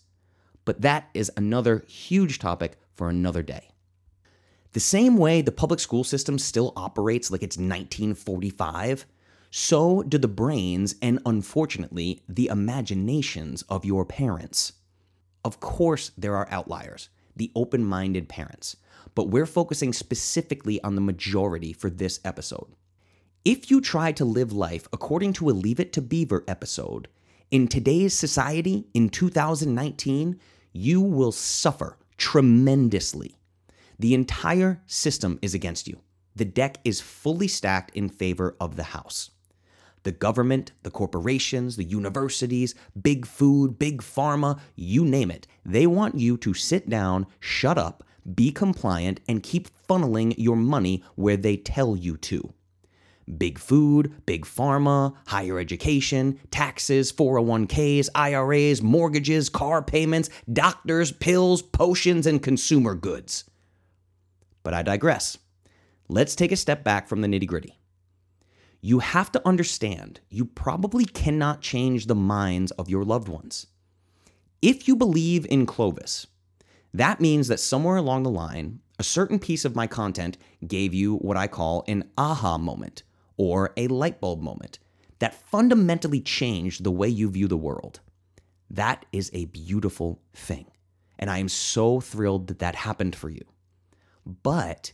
But 0.71 0.83
that 0.83 1.09
is 1.13 1.29
another 1.35 1.83
huge 1.85 2.39
topic 2.39 2.77
for 2.93 3.09
another 3.09 3.43
day. 3.43 3.71
The 4.71 4.79
same 4.79 5.17
way 5.17 5.41
the 5.41 5.51
public 5.51 5.81
school 5.81 6.05
system 6.05 6.39
still 6.39 6.71
operates 6.77 7.29
like 7.29 7.43
it's 7.43 7.57
1945, 7.57 9.05
so 9.49 10.01
do 10.03 10.17
the 10.17 10.29
brains 10.29 10.95
and, 11.01 11.19
unfortunately, 11.25 12.21
the 12.29 12.47
imaginations 12.47 13.63
of 13.63 13.83
your 13.83 14.05
parents. 14.05 14.71
Of 15.43 15.59
course, 15.59 16.11
there 16.17 16.37
are 16.37 16.47
outliers, 16.49 17.09
the 17.35 17.51
open 17.53 17.83
minded 17.83 18.29
parents, 18.29 18.77
but 19.13 19.27
we're 19.27 19.45
focusing 19.45 19.91
specifically 19.91 20.81
on 20.85 20.95
the 20.95 21.01
majority 21.01 21.73
for 21.73 21.89
this 21.89 22.21
episode. 22.23 22.77
If 23.43 23.69
you 23.69 23.81
try 23.81 24.13
to 24.13 24.23
live 24.23 24.53
life 24.53 24.87
according 24.93 25.33
to 25.33 25.49
a 25.49 25.51
Leave 25.51 25.81
It 25.81 25.91
to 25.91 26.01
Beaver 26.01 26.45
episode, 26.47 27.09
in 27.51 27.67
today's 27.67 28.17
society, 28.17 28.87
in 28.93 29.09
2019, 29.09 30.39
you 30.71 31.01
will 31.01 31.31
suffer 31.31 31.97
tremendously. 32.17 33.37
The 33.99 34.13
entire 34.13 34.81
system 34.87 35.39
is 35.41 35.53
against 35.53 35.87
you. 35.87 36.01
The 36.35 36.45
deck 36.45 36.79
is 36.83 37.01
fully 37.01 37.47
stacked 37.47 37.95
in 37.95 38.09
favor 38.09 38.55
of 38.59 38.75
the 38.75 38.83
house. 38.83 39.31
The 40.03 40.11
government, 40.11 40.71
the 40.81 40.89
corporations, 40.89 41.75
the 41.75 41.83
universities, 41.83 42.73
big 42.99 43.25
food, 43.25 43.77
big 43.77 44.01
pharma, 44.01 44.59
you 44.75 45.05
name 45.05 45.29
it, 45.29 45.45
they 45.63 45.85
want 45.85 46.15
you 46.15 46.37
to 46.37 46.53
sit 46.53 46.89
down, 46.89 47.27
shut 47.39 47.77
up, 47.77 48.03
be 48.33 48.51
compliant, 48.51 49.19
and 49.27 49.43
keep 49.43 49.67
funneling 49.87 50.33
your 50.37 50.55
money 50.55 51.03
where 51.15 51.37
they 51.37 51.57
tell 51.57 51.95
you 51.95 52.17
to. 52.17 52.53
Big 53.37 53.57
food, 53.57 54.13
big 54.25 54.45
pharma, 54.45 55.15
higher 55.27 55.59
education, 55.59 56.39
taxes, 56.51 57.11
401ks, 57.11 58.09
IRAs, 58.13 58.81
mortgages, 58.81 59.49
car 59.49 59.81
payments, 59.81 60.29
doctors, 60.51 61.11
pills, 61.11 61.61
potions, 61.61 62.27
and 62.27 62.43
consumer 62.43 62.95
goods. 62.95 63.45
But 64.63 64.73
I 64.73 64.83
digress. 64.83 65.37
Let's 66.07 66.35
take 66.35 66.51
a 66.51 66.57
step 66.57 66.83
back 66.83 67.07
from 67.07 67.21
the 67.21 67.27
nitty 67.27 67.47
gritty 67.47 67.77
you 68.81 68.99
have 68.99 69.31
to 69.31 69.47
understand 69.47 70.19
you 70.29 70.43
probably 70.43 71.05
cannot 71.05 71.61
change 71.61 72.07
the 72.07 72.15
minds 72.15 72.71
of 72.71 72.89
your 72.89 73.05
loved 73.05 73.29
ones. 73.29 73.67
If 74.61 74.87
you 74.87 74.95
believe 74.95 75.45
in 75.49 75.65
Clovis, 75.65 76.27
that 76.93 77.21
means 77.21 77.47
that 77.47 77.59
somewhere 77.59 77.95
along 77.95 78.23
the 78.23 78.31
line, 78.31 78.79
a 78.99 79.03
certain 79.03 79.39
piece 79.39 79.65
of 79.65 79.75
my 79.75 79.87
content 79.87 80.37
gave 80.67 80.93
you 80.93 81.15
what 81.17 81.37
I 81.37 81.47
call 81.47 81.83
an 81.87 82.09
aha 82.17 82.57
moment 82.57 83.03
or 83.41 83.73
a 83.75 83.87
light 83.87 84.21
bulb 84.21 84.39
moment 84.39 84.77
that 85.17 85.33
fundamentally 85.33 86.21
changed 86.21 86.83
the 86.83 86.91
way 86.91 87.07
you 87.07 87.27
view 87.27 87.47
the 87.47 87.57
world. 87.57 87.99
That 88.69 89.03
is 89.11 89.31
a 89.33 89.45
beautiful 89.45 90.21
thing. 90.31 90.67
And 91.17 91.27
I 91.27 91.39
am 91.39 91.49
so 91.49 91.99
thrilled 91.99 92.45
that 92.47 92.59
that 92.59 92.75
happened 92.75 93.15
for 93.15 93.29
you. 93.29 93.43
But 94.43 94.91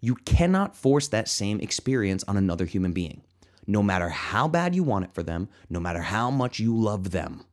you 0.00 0.14
cannot 0.14 0.74
force 0.74 1.08
that 1.08 1.28
same 1.28 1.60
experience 1.60 2.24
on 2.24 2.38
another 2.38 2.64
human 2.64 2.92
being 2.92 3.20
no 3.66 3.82
matter 3.82 4.08
how 4.08 4.48
bad 4.48 4.74
you 4.74 4.82
want 4.82 5.04
it 5.04 5.12
for 5.12 5.22
them, 5.22 5.50
no 5.68 5.78
matter 5.78 6.00
how 6.00 6.30
much 6.30 6.58
you 6.58 6.74
love 6.74 7.10
them. 7.10 7.44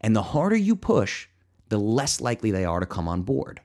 And 0.00 0.14
the 0.14 0.22
harder 0.22 0.56
you 0.56 0.76
push, 0.76 1.26
the 1.70 1.78
less 1.78 2.20
likely 2.20 2.52
they 2.52 2.64
are 2.64 2.78
to 2.78 2.86
come 2.86 3.08
on 3.08 3.22
board. 3.22 3.60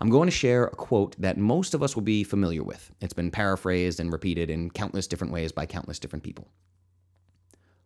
I'm 0.00 0.10
going 0.10 0.26
to 0.26 0.32
share 0.32 0.64
a 0.64 0.76
quote 0.76 1.16
that 1.20 1.38
most 1.38 1.74
of 1.74 1.82
us 1.82 1.94
will 1.94 2.02
be 2.02 2.24
familiar 2.24 2.62
with. 2.62 2.90
It's 3.00 3.14
been 3.14 3.30
paraphrased 3.30 3.98
and 4.00 4.12
repeated 4.12 4.50
in 4.50 4.70
countless 4.70 5.06
different 5.06 5.32
ways 5.32 5.52
by 5.52 5.66
countless 5.66 5.98
different 5.98 6.22
people. 6.22 6.48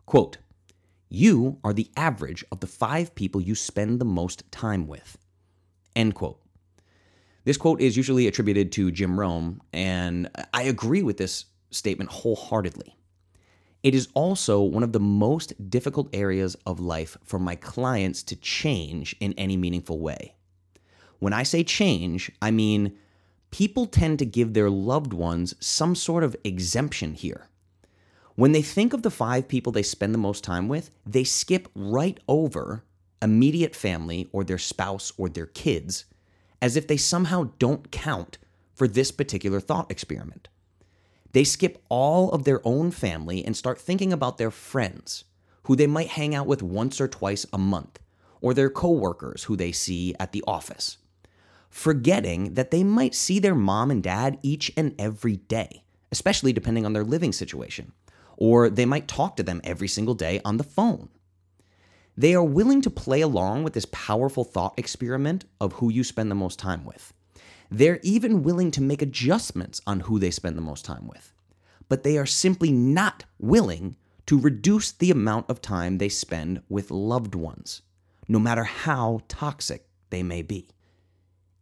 Quote, 0.06 0.38
you 1.08 1.58
are 1.64 1.72
the 1.72 1.90
average 1.96 2.44
of 2.52 2.60
the 2.60 2.66
five 2.66 3.14
people 3.14 3.40
you 3.40 3.54
spend 3.54 4.00
the 4.00 4.04
most 4.04 4.50
time 4.52 4.86
with. 4.86 5.18
End 5.96 6.14
quote. 6.14 6.40
This 7.44 7.56
quote 7.56 7.80
is 7.80 7.96
usually 7.96 8.26
attributed 8.26 8.70
to 8.72 8.90
Jim 8.90 9.18
Rohn, 9.18 9.60
and 9.72 10.30
I 10.52 10.62
agree 10.62 11.02
with 11.02 11.16
this 11.16 11.46
statement 11.70 12.10
wholeheartedly. 12.10 12.96
It 13.82 13.94
is 13.94 14.08
also 14.14 14.60
one 14.60 14.82
of 14.82 14.92
the 14.92 15.00
most 15.00 15.70
difficult 15.70 16.08
areas 16.12 16.54
of 16.66 16.80
life 16.80 17.16
for 17.24 17.38
my 17.38 17.56
clients 17.56 18.22
to 18.24 18.36
change 18.36 19.16
in 19.20 19.32
any 19.34 19.56
meaningful 19.56 19.98
way. 19.98 20.34
When 21.20 21.32
I 21.32 21.44
say 21.44 21.62
change, 21.62 22.32
I 22.42 22.50
mean 22.50 22.98
people 23.50 23.86
tend 23.86 24.18
to 24.18 24.26
give 24.26 24.52
their 24.52 24.70
loved 24.70 25.12
ones 25.12 25.54
some 25.60 25.94
sort 25.94 26.24
of 26.24 26.36
exemption 26.42 27.14
here. 27.14 27.46
When 28.34 28.52
they 28.52 28.62
think 28.62 28.92
of 28.92 29.02
the 29.02 29.10
five 29.10 29.46
people 29.48 29.70
they 29.70 29.82
spend 29.82 30.14
the 30.14 30.18
most 30.18 30.42
time 30.42 30.66
with, 30.66 30.90
they 31.06 31.24
skip 31.24 31.68
right 31.74 32.18
over 32.26 32.84
immediate 33.22 33.76
family 33.76 34.28
or 34.32 34.44
their 34.44 34.58
spouse 34.58 35.12
or 35.18 35.28
their 35.28 35.46
kids 35.46 36.06
as 36.62 36.76
if 36.76 36.86
they 36.86 36.96
somehow 36.96 37.50
don't 37.58 37.90
count 37.90 38.38
for 38.74 38.88
this 38.88 39.10
particular 39.10 39.60
thought 39.60 39.90
experiment. 39.90 40.48
They 41.32 41.44
skip 41.44 41.82
all 41.88 42.32
of 42.32 42.44
their 42.44 42.60
own 42.66 42.90
family 42.90 43.44
and 43.44 43.56
start 43.56 43.80
thinking 43.80 44.12
about 44.12 44.38
their 44.38 44.50
friends, 44.50 45.24
who 45.64 45.76
they 45.76 45.86
might 45.86 46.08
hang 46.08 46.34
out 46.34 46.46
with 46.46 46.62
once 46.62 47.00
or 47.00 47.08
twice 47.08 47.46
a 47.52 47.58
month, 47.58 47.98
or 48.40 48.52
their 48.54 48.70
coworkers 48.70 49.44
who 49.44 49.56
they 49.56 49.72
see 49.72 50.14
at 50.18 50.32
the 50.32 50.42
office, 50.46 50.98
forgetting 51.70 52.54
that 52.54 52.70
they 52.70 52.84
might 52.84 53.14
see 53.14 53.38
their 53.38 53.54
mom 53.54 53.90
and 53.90 54.02
dad 54.02 54.38
each 54.42 54.72
and 54.76 54.94
every 54.98 55.36
day, 55.36 55.84
especially 56.12 56.52
depending 56.52 56.84
on 56.84 56.92
their 56.92 57.04
living 57.04 57.32
situation, 57.32 57.92
or 58.36 58.68
they 58.68 58.84
might 58.84 59.08
talk 59.08 59.36
to 59.36 59.42
them 59.42 59.60
every 59.64 59.88
single 59.88 60.14
day 60.14 60.40
on 60.44 60.56
the 60.56 60.64
phone. 60.64 61.08
They 62.16 62.34
are 62.34 62.44
willing 62.44 62.82
to 62.82 62.90
play 62.90 63.20
along 63.20 63.62
with 63.62 63.72
this 63.72 63.86
powerful 63.92 64.44
thought 64.44 64.74
experiment 64.76 65.44
of 65.60 65.74
who 65.74 65.90
you 65.90 66.04
spend 66.04 66.30
the 66.30 66.34
most 66.34 66.58
time 66.58 66.84
with. 66.84 67.14
They're 67.70 68.00
even 68.02 68.42
willing 68.42 68.72
to 68.72 68.82
make 68.82 69.00
adjustments 69.00 69.80
on 69.86 70.00
who 70.00 70.18
they 70.18 70.32
spend 70.32 70.58
the 70.58 70.62
most 70.62 70.84
time 70.84 71.06
with. 71.06 71.32
But 71.88 72.02
they 72.02 72.18
are 72.18 72.26
simply 72.26 72.72
not 72.72 73.24
willing 73.38 73.96
to 74.26 74.38
reduce 74.38 74.92
the 74.92 75.10
amount 75.10 75.48
of 75.48 75.62
time 75.62 75.98
they 75.98 76.08
spend 76.08 76.62
with 76.68 76.90
loved 76.90 77.34
ones, 77.34 77.82
no 78.28 78.38
matter 78.38 78.64
how 78.64 79.20
toxic 79.28 79.88
they 80.10 80.22
may 80.22 80.42
be. 80.42 80.68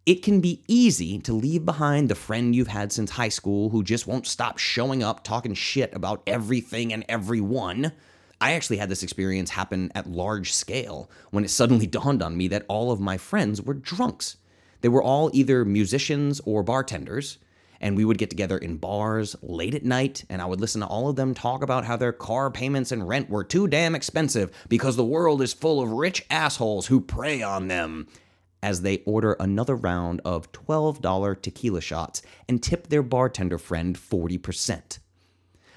It 0.08 0.22
can 0.22 0.40
be 0.40 0.62
easy 0.66 1.18
to 1.18 1.34
leave 1.34 1.66
behind 1.66 2.08
the 2.08 2.14
friend 2.14 2.54
you've 2.54 2.68
had 2.68 2.92
since 2.92 3.10
high 3.10 3.28
school 3.28 3.68
who 3.68 3.84
just 3.84 4.06
won't 4.06 4.26
stop 4.26 4.56
showing 4.56 5.02
up 5.02 5.22
talking 5.22 5.52
shit 5.52 5.94
about 5.94 6.22
everything 6.26 6.94
and 6.94 7.04
everyone. 7.10 7.92
I 8.40 8.52
actually 8.52 8.78
had 8.78 8.88
this 8.88 9.02
experience 9.02 9.50
happen 9.50 9.92
at 9.94 10.06
large 10.06 10.54
scale 10.54 11.10
when 11.30 11.44
it 11.44 11.50
suddenly 11.50 11.86
dawned 11.98 12.22
on 12.22 12.38
me 12.38 12.48
that 12.48 12.64
all 12.68 12.90
of 12.90 13.00
my 13.00 13.18
friends 13.18 13.60
were 13.60 13.74
drunks. 13.74 14.38
They 14.80 14.88
were 14.88 15.02
all 15.02 15.28
either 15.34 15.66
musicians 15.66 16.40
or 16.46 16.62
bartenders, 16.62 17.36
and 17.78 17.94
we 17.94 18.06
would 18.06 18.16
get 18.16 18.30
together 18.30 18.56
in 18.56 18.78
bars 18.78 19.36
late 19.42 19.74
at 19.74 19.84
night, 19.84 20.24
and 20.30 20.40
I 20.40 20.46
would 20.46 20.62
listen 20.62 20.80
to 20.80 20.86
all 20.86 21.10
of 21.10 21.16
them 21.16 21.34
talk 21.34 21.62
about 21.62 21.84
how 21.84 21.98
their 21.98 22.14
car 22.14 22.50
payments 22.50 22.92
and 22.92 23.06
rent 23.06 23.28
were 23.28 23.44
too 23.44 23.68
damn 23.68 23.94
expensive 23.94 24.52
because 24.70 24.96
the 24.96 25.04
world 25.04 25.42
is 25.42 25.52
full 25.52 25.82
of 25.82 25.92
rich 25.92 26.24
assholes 26.30 26.86
who 26.86 26.98
prey 26.98 27.42
on 27.42 27.68
them. 27.68 28.08
As 28.62 28.82
they 28.82 28.98
order 29.06 29.34
another 29.34 29.76
round 29.76 30.20
of 30.24 30.50
$12 30.52 31.42
tequila 31.42 31.80
shots 31.80 32.22
and 32.48 32.62
tip 32.62 32.88
their 32.88 33.02
bartender 33.02 33.58
friend 33.58 33.96
40%. 33.96 34.98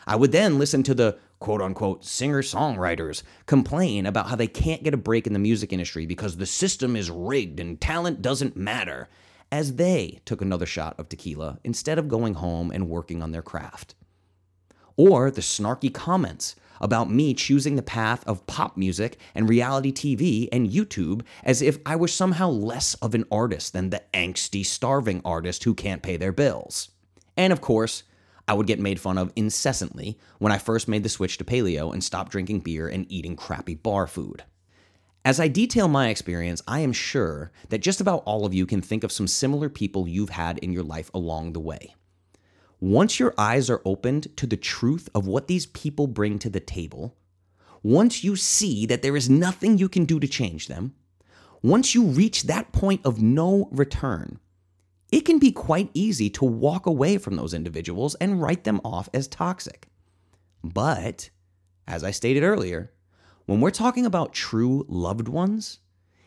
I 0.08 0.16
would 0.16 0.32
then 0.32 0.58
listen 0.58 0.82
to 0.84 0.94
the 0.94 1.18
quote 1.40 1.62
unquote 1.62 2.06
singer 2.06 2.42
songwriters 2.42 3.24
complain 3.46 4.06
about 4.06 4.30
how 4.30 4.36
they 4.36 4.48
can't 4.48 4.84
get 4.84 4.94
a 4.94 4.98
break 4.98 5.28
in 5.28 5.34
the 5.34 5.40
music 5.40 5.74
industry 5.74 6.06
because 6.06 6.38
the 6.38 6.46
system 6.46 6.96
is 6.96 7.12
rigged 7.12 7.60
and 7.60 7.82
talent 7.82 8.22
doesn't 8.22 8.56
matter, 8.56 9.10
as 9.52 9.76
they 9.76 10.22
took 10.24 10.42
another 10.42 10.66
shot 10.66 10.98
of 10.98 11.10
tequila 11.10 11.60
instead 11.64 12.00
of 12.00 12.08
going 12.08 12.36
home 12.36 12.72
and 12.72 12.90
working 12.90 13.22
on 13.22 13.32
their 13.32 13.42
craft. 13.42 13.96
Or 14.96 15.30
the 15.30 15.42
snarky 15.42 15.94
comments 15.94 16.56
about 16.82 17.10
me 17.10 17.34
choosing 17.34 17.76
the 17.78 17.82
path 17.82 18.28
of 18.28 18.46
pop 18.48 18.76
music 18.76 19.18
and 19.34 19.48
reality 19.48 19.94
TV 19.94 20.50
and 20.52 20.70
YouTube 20.70 21.22
as 21.44 21.62
if 21.62 21.78
I 21.86 21.96
was 21.96 22.14
somehow 22.14 22.50
less 22.50 22.96
of 22.96 23.16
an 23.16 23.26
artist 23.32 23.72
than 23.72 23.92
the 23.92 24.04
angsty, 24.14 24.66
starving 24.66 25.22
artist 25.24 25.64
who 25.64 25.74
can't 25.74 26.04
pay 26.04 26.18
their 26.18 26.34
bills. 26.34 26.90
And 27.38 27.54
of 27.54 27.62
course, 27.62 28.04
I 28.48 28.54
would 28.54 28.68
get 28.68 28.80
made 28.80 29.00
fun 29.00 29.18
of 29.18 29.32
incessantly 29.36 30.18
when 30.40 30.52
I 30.52 30.58
first 30.58 30.88
made 30.88 31.04
the 31.04 31.10
switch 31.10 31.38
to 31.38 31.46
paleo 31.46 31.94
and 31.94 32.04
stopped 32.04 32.32
drinking 32.32 32.62
beer 32.62 32.90
and 32.90 33.10
eating 33.10 33.38
crappy 33.38 33.76
bar 33.76 34.08
food. 34.08 34.44
As 35.24 35.40
I 35.40 35.48
detail 35.48 35.88
my 35.88 36.10
experience, 36.10 36.64
I 36.68 36.80
am 36.80 36.94
sure 36.94 37.52
that 37.70 37.78
just 37.78 38.02
about 38.02 38.24
all 38.26 38.46
of 38.46 38.56
you 38.56 38.66
can 38.66 38.82
think 38.82 39.04
of 39.04 39.12
some 39.12 39.28
similar 39.28 39.70
people 39.70 40.08
you've 40.08 40.32
had 40.32 40.58
in 40.58 40.74
your 40.74 40.84
life 40.84 41.12
along 41.14 41.54
the 41.54 41.60
way. 41.60 41.96
Once 42.82 43.20
your 43.20 43.32
eyes 43.38 43.70
are 43.70 43.84
opened 43.86 44.36
to 44.36 44.48
the 44.48 44.58
truth 44.58 45.08
of 45.14 45.28
what 45.28 45.48
these 45.48 45.68
people 45.68 46.08
bring 46.08 46.40
to 46.40 46.50
the 46.50 46.60
table, 46.60 47.16
once 47.84 48.24
you 48.24 48.36
see 48.36 48.88
that 48.88 49.04
there 49.04 49.16
is 49.16 49.30
nothing 49.30 49.78
you 49.78 49.88
can 49.88 50.04
do 50.04 50.20
to 50.20 50.28
change 50.28 50.68
them, 50.68 50.96
once 51.62 51.94
you 51.94 52.04
reach 52.04 52.44
that 52.44 52.72
point 52.72 53.00
of 53.06 53.22
no 53.22 53.70
return, 53.72 54.40
it 55.12 55.22
can 55.26 55.38
be 55.38 55.52
quite 55.52 55.92
easy 55.94 56.28
to 56.28 56.44
walk 56.44 56.88
away 56.88 57.20
from 57.20 57.36
those 57.36 57.54
individuals 57.54 58.16
and 58.16 58.42
write 58.42 58.64
them 58.64 58.82
off 58.84 59.08
as 59.14 59.28
toxic. 59.28 59.88
But, 60.64 61.30
as 61.88 62.04
I 62.04 62.10
stated 62.10 62.42
earlier, 62.42 62.92
when 63.46 63.62
we're 63.62 63.70
talking 63.70 64.08
about 64.08 64.34
true 64.34 64.88
loved 64.88 65.28
ones, 65.28 65.78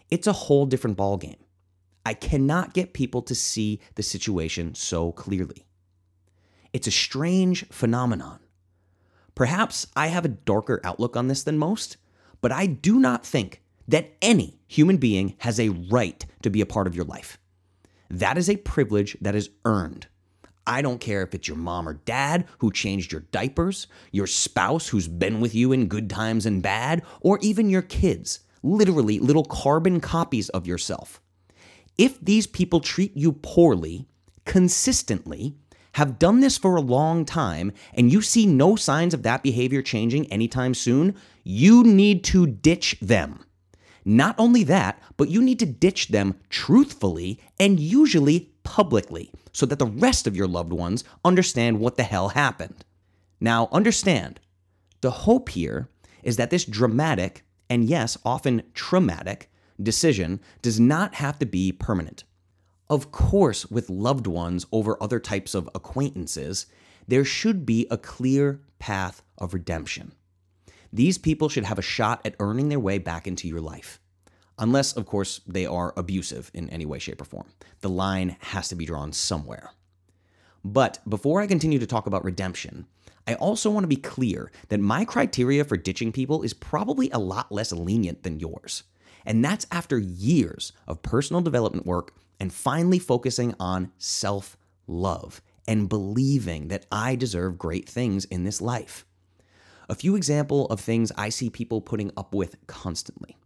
it's 0.09 0.29
a 0.29 0.33
whole 0.33 0.67
different 0.67 0.97
ballgame. 0.97 1.43
I 2.07 2.15
cannot 2.15 2.75
get 2.75 2.93
people 2.93 3.23
to 3.23 3.35
see 3.35 3.81
the 3.97 4.05
situation 4.05 4.77
so 4.77 5.11
clearly. 5.11 5.67
It's 6.75 6.89
a 6.89 6.91
strange 6.91 7.67
phenomenon. 7.69 8.41
Perhaps 9.37 9.87
I 9.95 10.09
have 10.09 10.25
a 10.25 10.29
darker 10.29 10.81
outlook 10.83 11.17
on 11.17 11.29
this 11.29 11.45
than 11.45 11.57
most, 11.57 11.99
but 12.41 12.51
I 12.51 12.67
do 12.67 12.99
not 12.99 13.25
think 13.25 13.63
that 13.87 14.17
any 14.21 14.59
human 14.67 14.97
being 14.97 15.37
has 15.39 15.61
a 15.61 15.69
right 15.69 16.27
to 16.43 16.51
be 16.51 16.61
a 16.61 16.67
part 16.67 16.89
of 16.89 16.97
your 16.97 17.05
life. 17.05 17.39
That 18.11 18.37
is 18.37 18.51
a 18.51 18.57
privilege 18.57 19.17
that 19.21 19.37
is 19.37 19.51
earned. 19.65 20.09
I 20.67 20.83
don't 20.83 21.01
care 21.01 21.23
if 21.23 21.33
it's 21.33 21.47
your 21.47 21.57
mom 21.57 21.89
or 21.89 21.95
dad 21.95 22.47
who 22.59 22.73
changed 22.73 23.13
your 23.13 23.21
diapers, 23.31 23.87
your 24.11 24.27
spouse 24.27 24.89
who's 24.89 25.07
been 25.07 25.41
with 25.41 25.55
you 25.55 25.71
in 25.71 25.87
good 25.87 26.11
times 26.11 26.45
and 26.45 26.61
bad, 26.61 27.03
or 27.21 27.39
even 27.41 27.71
your 27.71 27.83
kids, 27.83 28.41
literally 28.65 29.21
little 29.21 29.45
carbon 29.45 30.01
copies 30.01 30.49
of 30.49 30.67
yourself. 30.67 31.21
If 31.97 32.21
these 32.21 32.49
people 32.49 32.81
treat 32.81 33.17
you 33.17 33.31
poorly, 33.31 34.09
consistently, 34.45 35.57
have 35.95 36.19
done 36.19 36.41
this 36.41 36.59
for 36.59 36.77
a 36.77 36.81
long 36.81 37.25
time 37.25 37.73
and 37.95 38.13
you 38.13 38.21
see 38.21 38.47
no 38.47 38.77
signs 38.77 39.15
of 39.15 39.23
that 39.23 39.43
behavior 39.43 39.83
changing 39.83 40.31
anytime 40.31 40.75
soon, 40.75 41.15
you 41.43 41.83
need 41.83 42.25
to 42.25 42.47
ditch 42.47 42.97
them. 43.01 43.45
Not 44.05 44.35
only 44.39 44.65
that, 44.65 45.01
but 45.17 45.31
you 45.31 45.43
need 45.43 45.59
to 45.61 45.67
ditch 45.67 46.09
them 46.09 46.39
truthfully 46.51 47.41
and 47.59 47.81
usually 47.81 48.51
publicly 48.63 49.31
so 49.53 49.67
that 49.67 49.79
the 49.79 49.87
rest 49.87 50.27
of 50.27 50.37
your 50.37 50.49
loved 50.49 50.73
ones 50.73 51.05
understand 51.25 51.81
what 51.81 51.97
the 51.97 52.03
hell 52.03 52.31
happened. 52.31 52.85
Now, 53.41 53.69
understand, 53.73 54.41
the 55.01 55.11
hope 55.11 55.51
here 55.51 55.89
is 56.23 56.37
that 56.37 56.51
this 56.51 56.65
dramatic 56.65 57.45
and 57.71 57.85
yes, 57.85 58.19
often 58.25 58.63
traumatic 58.75 59.51
decision 59.83 60.41
does 60.61 60.79
not 60.79 61.15
have 61.17 61.39
to 61.39 61.47
be 61.47 61.73
permanent. 61.73 62.25
Of 62.91 63.11
course, 63.11 63.67
with 63.67 63.89
loved 63.89 64.27
ones 64.27 64.67
over 64.71 65.03
other 65.03 65.19
types 65.19 65.55
of 65.55 65.69
acquaintances, 65.75 66.67
there 67.09 67.25
should 67.25 67.65
be 67.65 67.87
a 67.91 67.97
clear 67.97 68.61
path 68.79 69.23
of 69.39 69.55
redemption. 69.55 70.13
These 70.93 71.19
people 71.19 71.49
should 71.49 71.65
have 71.65 71.79
a 71.79 71.83
shot 71.83 72.21
at 72.25 72.37
earning 72.39 72.69
their 72.69 72.79
way 72.79 72.99
back 72.99 73.27
into 73.27 73.49
your 73.49 73.61
life. 73.61 74.01
Unless, 74.59 74.93
of 74.93 75.07
course, 75.07 75.41
they 75.47 75.67
are 75.67 75.93
abusive 75.97 76.51
in 76.55 76.71
any 76.71 76.87
way, 76.87 76.99
shape, 76.99 77.21
or 77.21 77.25
form. 77.25 77.49
The 77.81 77.89
line 77.89 78.37
has 78.41 78.69
to 78.69 78.77
be 78.77 78.87
drawn 78.87 79.13
somewhere. 79.13 79.71
But 80.63 80.99
before 81.09 81.41
I 81.41 81.47
continue 81.47 81.79
to 81.79 81.87
talk 81.87 82.07
about 82.07 82.25
redemption, 82.25 82.87
I 83.27 83.35
also 83.35 83.71
want 83.71 83.85
to 83.85 83.89
be 83.89 83.97
clear 83.97 84.53
that 84.69 84.81
my 84.81 85.05
criteria 85.05 85.65
for 85.65 85.77
ditching 85.77 86.13
people 86.13 86.43
is 86.43 86.55
probably 86.55 87.11
a 87.11 87.19
lot 87.19 87.51
less 87.51 87.73
lenient 87.73 88.23
than 88.23 88.39
yours. 88.39 88.85
And 89.25 89.45
that's 89.45 89.67
after 89.71 89.99
years 89.99 90.73
of 90.87 91.03
personal 91.03 91.43
development 91.43 91.87
work 91.87 92.15
and 92.41 92.53
finally 92.53 92.99
focusing 92.99 93.55
on 93.59 93.93
self 93.99 94.57
love 94.87 95.41
and 95.67 95.89
believing 95.89 96.69
that 96.69 96.87
I 96.93 97.17
deserve 97.17 97.59
great 97.59 97.89
things 97.89 98.25
in 98.27 98.45
this 98.45 98.61
life. 98.61 99.07
A 99.89 99.95
few 99.95 100.17
example 100.17 100.67
of 100.67 100.81
things 100.81 101.13
I 101.17 101.29
see 101.29 101.51
people 101.51 101.81
putting 101.81 102.11
up 102.17 102.35
with 102.35 102.57
constantly. 102.67 103.37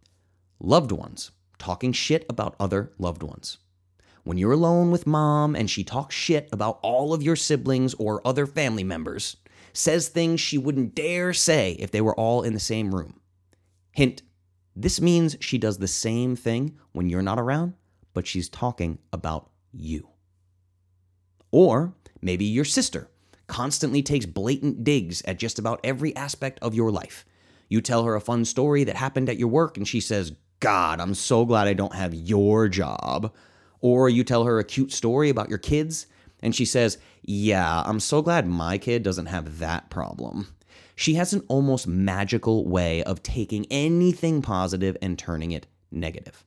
Loved 0.59 0.91
ones 0.91 1.31
talking 1.57 1.91
shit 1.91 2.25
about 2.29 2.55
other 2.59 2.91
loved 2.97 3.21
ones. 3.21 3.57
When 4.23 4.37
you're 4.37 4.53
alone 4.53 4.91
with 4.91 5.07
mom 5.07 5.55
and 5.55 5.69
she 5.69 5.83
talks 5.83 6.15
shit 6.15 6.49
about 6.51 6.79
all 6.81 7.13
of 7.13 7.23
your 7.23 7.35
siblings 7.35 7.93
or 7.95 8.25
other 8.25 8.45
family 8.45 8.83
members, 8.83 9.37
says 9.73 10.07
things 10.07 10.39
she 10.39 10.57
wouldn't 10.57 10.95
dare 10.95 11.33
say 11.33 11.73
if 11.79 11.91
they 11.91 12.01
were 12.01 12.15
all 12.15 12.41
in 12.41 12.53
the 12.53 12.59
same 12.59 12.93
room. 12.93 13.19
Hint, 13.91 14.21
this 14.81 15.01
means 15.01 15.37
she 15.39 15.57
does 15.57 15.77
the 15.77 15.87
same 15.87 16.35
thing 16.35 16.77
when 16.91 17.09
you're 17.09 17.21
not 17.21 17.39
around 17.39 17.73
but 18.13 18.27
she's 18.27 18.49
talking 18.49 18.97
about 19.13 19.49
you. 19.71 20.09
Or 21.51 21.93
maybe 22.21 22.45
your 22.45 22.65
sister 22.65 23.09
constantly 23.47 24.03
takes 24.03 24.25
blatant 24.25 24.83
digs 24.83 25.21
at 25.23 25.39
just 25.39 25.57
about 25.57 25.79
every 25.83 26.15
aspect 26.15 26.59
of 26.61 26.75
your 26.75 26.91
life. 26.91 27.25
You 27.67 27.81
tell 27.81 28.03
her 28.03 28.15
a 28.15 28.21
fun 28.21 28.45
story 28.45 28.83
that 28.83 28.95
happened 28.95 29.29
at 29.29 29.37
your 29.37 29.47
work, 29.47 29.77
and 29.77 29.87
she 29.87 30.01
says, 30.01 30.33
God, 30.59 30.99
I'm 30.99 31.13
so 31.13 31.45
glad 31.45 31.67
I 31.67 31.73
don't 31.73 31.95
have 31.95 32.13
your 32.13 32.67
job. 32.67 33.33
Or 33.79 34.09
you 34.09 34.23
tell 34.23 34.43
her 34.43 34.59
a 34.59 34.63
cute 34.63 34.91
story 34.91 35.29
about 35.29 35.49
your 35.49 35.57
kids, 35.57 36.07
and 36.41 36.53
she 36.53 36.65
says, 36.65 36.97
Yeah, 37.21 37.83
I'm 37.85 37.99
so 37.99 38.21
glad 38.21 38.47
my 38.47 38.77
kid 38.77 39.03
doesn't 39.03 39.27
have 39.27 39.59
that 39.59 39.89
problem. 39.89 40.47
She 40.99 41.13
has 41.13 41.31
an 41.31 41.45
almost 41.47 41.87
magical 41.87 42.67
way 42.67 43.01
of 43.03 43.23
taking 43.23 43.65
anything 43.71 44.41
positive 44.41 44.97
and 45.01 45.17
turning 45.17 45.51
it 45.51 45.65
negative. 45.89 46.43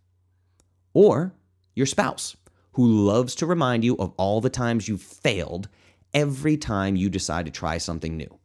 Or 0.92 1.32
your 1.74 1.86
spouse, 1.86 2.36
who 2.72 2.86
loves 2.86 3.34
to 3.36 3.46
remind 3.46 3.82
you 3.82 3.96
of 3.96 4.12
all 4.18 4.42
the 4.42 4.50
times 4.50 4.88
you've 4.88 5.00
failed 5.00 5.70
every 6.12 6.58
time 6.58 6.96
you 6.96 7.08
decide 7.08 7.46
to 7.46 7.50
try 7.50 7.78
something 7.78 8.14
new. 8.14 8.38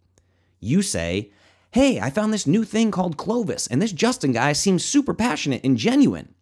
You 0.61 0.81
say, 0.81 1.33
Hey, 1.71 1.99
I 1.99 2.09
found 2.09 2.31
this 2.31 2.47
new 2.47 2.63
thing 2.63 2.89
called 2.89 3.17
Clovis, 3.17 3.67
and 3.67 3.81
this 3.81 3.91
Justin 3.91 4.31
guy 4.31 4.53
seems 4.53 4.85
super 4.85 5.13
passionate 5.13 5.65
and 5.65 5.75
genuine. 5.75 6.33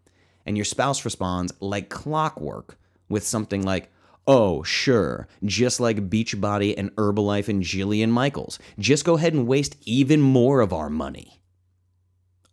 And 0.46 0.56
your 0.56 0.66
spouse 0.66 1.04
responds 1.04 1.52
like 1.60 1.90
clockwork 1.90 2.78
with 3.10 3.26
something 3.26 3.64
like, 3.64 3.92
Oh, 4.28 4.64
sure, 4.64 5.28
just 5.44 5.80
like 5.80 6.10
Beachbody 6.10 6.74
and 6.76 6.96
Herbalife 6.96 7.48
and 7.48 7.62
Jillian 7.62 8.10
Michaels. 8.10 8.58
Just 8.80 9.06
go 9.06 9.18
ahead 9.18 9.34
and 9.34 9.48
waste 9.48 9.78
even 9.86 10.20
more 10.20 10.62
of 10.62 10.74
our 10.74 10.90
money. 10.90 11.42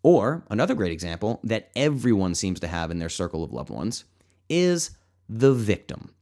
Or 0.03 0.45
another 0.51 0.75
great 0.75 0.93
example 0.93 1.41
that 1.45 1.71
everyone 1.75 2.35
seems 2.35 2.61
to 2.61 2.67
have 2.67 2.91
in 2.91 2.99
their 2.99 3.09
circle 3.09 3.43
of 3.43 3.53
loved 3.53 3.71
ones 3.71 4.05
is 4.51 4.91
the 5.29 5.55
victim. 5.55 6.13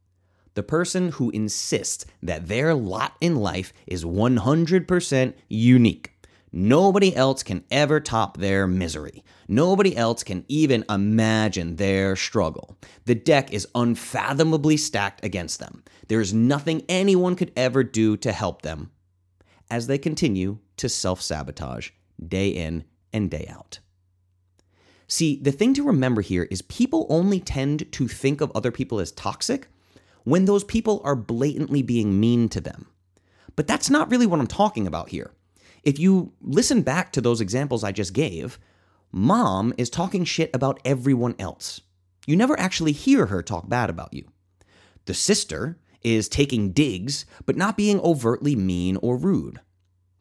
The 0.55 0.63
person 0.63 1.11
who 1.13 1.31
insists 1.31 2.05
that 2.23 2.47
their 2.47 2.75
lot 2.75 3.17
in 3.21 3.37
life 3.37 3.73
is 3.87 4.05
100% 4.05 5.35
unique. 5.49 6.10
Nobody 6.53 7.15
else 7.15 7.43
can 7.43 7.65
ever 7.71 8.01
top 8.01 8.37
their 8.37 8.67
misery. 8.67 9.23
Nobody 9.47 9.97
else 9.97 10.25
can 10.25 10.45
even 10.49 10.85
imagine 10.89 11.77
their 11.77 12.17
struggle. 12.17 12.77
The 13.05 13.15
deck 13.15 13.53
is 13.53 13.69
unfathomably 13.75 14.77
stacked 14.77 15.25
against 15.25 15.61
them. 15.61 15.85
There 16.09 16.21
is 16.21 16.35
nothing 16.35 16.83
anyone 16.89 17.37
could 17.37 17.53
ever 17.57 17.85
do 17.85 18.17
to 18.19 18.33
help 18.33 18.63
them 18.63 18.91
as 19.71 19.87
they 19.87 19.99
continue 19.99 20.59
to 20.79 20.89
self 20.89 21.23
sabotage 21.23 21.91
day 22.27 22.49
in 22.49 22.85
and 23.13 23.31
day 23.31 23.47
out. 23.49 23.79
See, 25.07 25.41
the 25.41 25.53
thing 25.53 25.75
to 25.75 25.85
remember 25.85 26.21
here 26.21 26.47
is 26.51 26.63
people 26.63 27.07
only 27.09 27.41
tend 27.41 27.91
to 27.93 28.09
think 28.09 28.41
of 28.41 28.53
other 28.55 28.71
people 28.71 29.01
as 29.01 29.13
toxic 29.13 29.69
when 30.25 30.45
those 30.45 30.65
people 30.65 31.01
are 31.05 31.17
blatantly 31.17 31.83
being 31.83 32.21
mean 32.21 32.49
to 32.51 32.61
them. 32.61 32.87
But 33.57 33.67
that's 33.67 33.91
not 33.91 34.11
really 34.11 34.27
what 34.27 34.41
I'm 34.41 34.47
talking 34.47 34.87
about 34.87 35.09
here. 35.09 35.33
If 35.83 35.99
you 35.99 36.33
listen 36.41 36.83
back 36.83 37.13
to 37.13 37.21
those 37.21 37.41
examples 37.41 37.85
I 37.85 37.93
just 37.93 38.13
gave, 38.13 38.59
mom 39.13 39.73
is 39.79 39.91
talking 39.91 40.25
shit 40.25 40.51
about 40.55 40.81
everyone 40.85 41.35
else. 41.39 41.81
You 42.27 42.37
never 42.37 42.59
actually 42.59 42.93
hear 42.93 43.27
her 43.27 43.43
talk 43.43 43.69
bad 43.69 43.91
about 43.91 44.13
you. 44.13 44.27
The 45.07 45.15
sister 45.15 45.79
is 46.03 46.29
taking 46.29 46.73
digs, 46.73 47.25
but 47.47 47.57
not 47.57 47.77
being 47.77 48.01
overtly 48.01 48.57
mean 48.57 48.97
or 48.99 49.17
rude. 49.17 49.61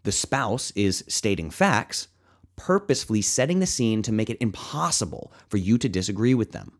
The 0.03 0.11
spouse 0.11 0.71
is 0.75 1.03
stating 1.07 1.49
facts, 1.49 2.07
purposefully 2.55 3.21
setting 3.21 3.59
the 3.59 3.65
scene 3.65 4.01
to 4.03 4.11
make 4.11 4.29
it 4.29 4.37
impossible 4.41 5.31
for 5.47 5.57
you 5.57 5.77
to 5.77 5.89
disagree 5.89 6.33
with 6.33 6.51
them. 6.51 6.79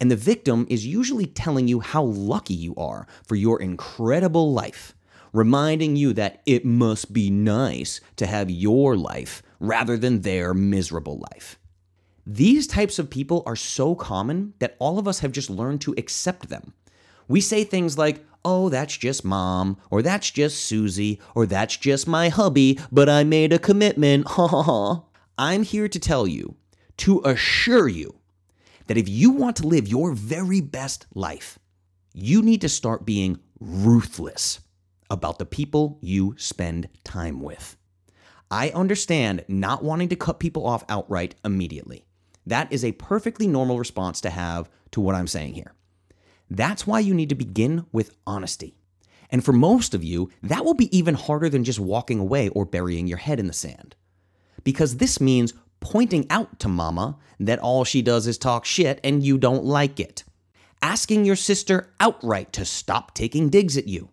And 0.00 0.10
the 0.10 0.16
victim 0.16 0.66
is 0.70 0.86
usually 0.86 1.26
telling 1.26 1.68
you 1.68 1.80
how 1.80 2.02
lucky 2.02 2.54
you 2.54 2.74
are 2.76 3.06
for 3.26 3.36
your 3.36 3.60
incredible 3.60 4.52
life, 4.52 4.94
reminding 5.32 5.96
you 5.96 6.12
that 6.14 6.42
it 6.46 6.64
must 6.64 7.12
be 7.12 7.30
nice 7.30 8.00
to 8.16 8.26
have 8.26 8.50
your 8.50 8.96
life 8.96 9.42
rather 9.58 9.96
than 9.96 10.20
their 10.20 10.54
miserable 10.54 11.18
life. 11.32 11.58
These 12.26 12.66
types 12.66 12.98
of 12.98 13.10
people 13.10 13.42
are 13.46 13.56
so 13.56 13.94
common 13.94 14.54
that 14.58 14.76
all 14.78 14.98
of 14.98 15.08
us 15.08 15.20
have 15.20 15.32
just 15.32 15.50
learned 15.50 15.80
to 15.82 15.94
accept 15.96 16.48
them. 16.48 16.74
We 17.28 17.40
say 17.40 17.64
things 17.64 17.98
like, 17.98 18.24
oh, 18.44 18.68
that's 18.68 18.96
just 18.96 19.24
mom, 19.24 19.78
or 19.90 20.02
that's 20.02 20.30
just 20.30 20.64
Susie, 20.64 21.20
or 21.34 21.46
that's 21.46 21.76
just 21.76 22.06
my 22.06 22.28
hubby, 22.28 22.78
but 22.90 23.08
I 23.08 23.24
made 23.24 23.52
a 23.52 23.58
commitment, 23.58 24.28
ha 24.28 24.46
ha 24.46 24.62
ha. 24.62 25.02
I'm 25.38 25.62
here 25.62 25.88
to 25.88 25.98
tell 25.98 26.26
you, 26.26 26.56
to 26.98 27.20
assure 27.24 27.88
you, 27.88 28.16
that 28.86 28.98
if 28.98 29.08
you 29.08 29.30
want 29.30 29.56
to 29.56 29.66
live 29.66 29.88
your 29.88 30.12
very 30.12 30.60
best 30.60 31.06
life, 31.14 31.58
you 32.12 32.42
need 32.42 32.60
to 32.62 32.68
start 32.68 33.06
being 33.06 33.38
ruthless 33.60 34.60
about 35.10 35.38
the 35.38 35.46
people 35.46 35.98
you 36.00 36.34
spend 36.38 36.88
time 37.04 37.40
with. 37.40 37.76
I 38.50 38.70
understand 38.70 39.44
not 39.48 39.84
wanting 39.84 40.08
to 40.08 40.16
cut 40.16 40.40
people 40.40 40.66
off 40.66 40.84
outright 40.88 41.34
immediately. 41.44 42.04
That 42.46 42.72
is 42.72 42.84
a 42.84 42.92
perfectly 42.92 43.46
normal 43.46 43.78
response 43.78 44.20
to 44.22 44.30
have 44.30 44.68
to 44.92 45.00
what 45.00 45.14
I'm 45.14 45.26
saying 45.26 45.54
here. 45.54 45.74
That's 46.50 46.86
why 46.86 47.00
you 47.00 47.14
need 47.14 47.28
to 47.28 47.34
begin 47.36 47.86
with 47.92 48.16
honesty. 48.26 48.74
And 49.30 49.44
for 49.44 49.52
most 49.52 49.94
of 49.94 50.02
you, 50.02 50.30
that 50.42 50.64
will 50.64 50.74
be 50.74 50.96
even 50.96 51.14
harder 51.14 51.48
than 51.48 51.62
just 51.62 51.78
walking 51.78 52.18
away 52.18 52.48
or 52.48 52.64
burying 52.64 53.06
your 53.06 53.18
head 53.18 53.38
in 53.38 53.46
the 53.46 53.52
sand. 53.52 53.94
Because 54.64 54.96
this 54.96 55.20
means 55.20 55.54
pointing 55.78 56.26
out 56.28 56.58
to 56.60 56.68
mama 56.68 57.16
that 57.38 57.60
all 57.60 57.84
she 57.84 58.02
does 58.02 58.26
is 58.26 58.36
talk 58.36 58.64
shit 58.64 59.00
and 59.04 59.22
you 59.22 59.38
don't 59.38 59.64
like 59.64 60.00
it. 60.00 60.24
Asking 60.82 61.24
your 61.24 61.36
sister 61.36 61.92
outright 62.00 62.52
to 62.54 62.64
stop 62.64 63.14
taking 63.14 63.48
digs 63.48 63.76
at 63.76 63.86
you. 63.86 64.10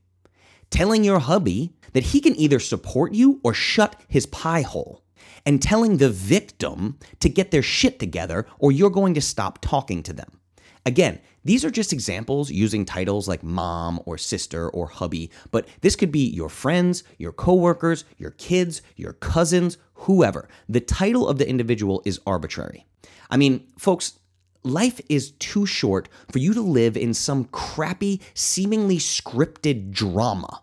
Telling 0.69 1.03
your 1.03 1.19
hubby 1.19 1.73
that 1.93 2.03
he 2.03 2.19
can 2.19 2.35
either 2.35 2.59
support 2.59 3.13
you 3.13 3.39
or 3.43 3.53
shut 3.53 3.99
his 4.07 4.25
pie 4.25 4.61
hole. 4.61 5.03
And 5.45 5.61
telling 5.61 5.97
the 5.97 6.09
victim 6.09 6.99
to 7.19 7.29
get 7.29 7.51
their 7.51 7.61
shit 7.61 7.99
together 7.99 8.45
or 8.59 8.71
you're 8.71 8.89
going 8.89 9.13
to 9.13 9.21
stop 9.21 9.59
talking 9.61 10.03
to 10.03 10.13
them. 10.13 10.39
Again, 10.85 11.19
these 11.43 11.63
are 11.65 11.69
just 11.69 11.93
examples 11.93 12.51
using 12.51 12.85
titles 12.85 13.27
like 13.27 13.43
mom 13.43 14.01
or 14.05 14.17
sister 14.17 14.69
or 14.69 14.87
hubby, 14.87 15.31
but 15.51 15.67
this 15.81 15.95
could 15.95 16.11
be 16.11 16.29
your 16.29 16.49
friends, 16.49 17.03
your 17.17 17.31
coworkers, 17.31 18.03
your 18.17 18.31
kids, 18.31 18.81
your 18.95 19.13
cousins, 19.13 19.77
whoever. 19.93 20.49
The 20.67 20.81
title 20.81 21.27
of 21.27 21.37
the 21.37 21.47
individual 21.47 22.01
is 22.05 22.19
arbitrary. 22.25 22.85
I 23.29 23.37
mean, 23.37 23.67
folks, 23.77 24.19
life 24.67 25.01
is 25.09 25.31
too 25.31 25.65
short 25.65 26.09
for 26.31 26.39
you 26.39 26.53
to 26.53 26.61
live 26.61 26.95
in 26.97 27.13
some 27.13 27.45
crappy, 27.45 28.21
seemingly 28.33 28.97
scripted 28.97 29.91
drama. 29.91 30.61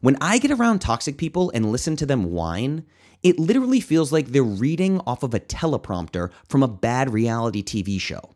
When 0.00 0.16
I 0.20 0.38
get 0.38 0.50
around 0.50 0.80
toxic 0.80 1.16
people 1.16 1.50
and 1.54 1.72
listen 1.72 1.96
to 1.96 2.06
them 2.06 2.32
whine, 2.32 2.84
it 3.22 3.38
literally 3.38 3.80
feels 3.80 4.12
like 4.12 4.28
they're 4.28 4.42
reading 4.42 5.00
off 5.06 5.22
of 5.22 5.32
a 5.32 5.40
teleprompter 5.40 6.30
from 6.46 6.62
a 6.62 6.68
bad 6.68 7.12
reality 7.12 7.62
TV 7.62 7.98
show. 7.98 8.34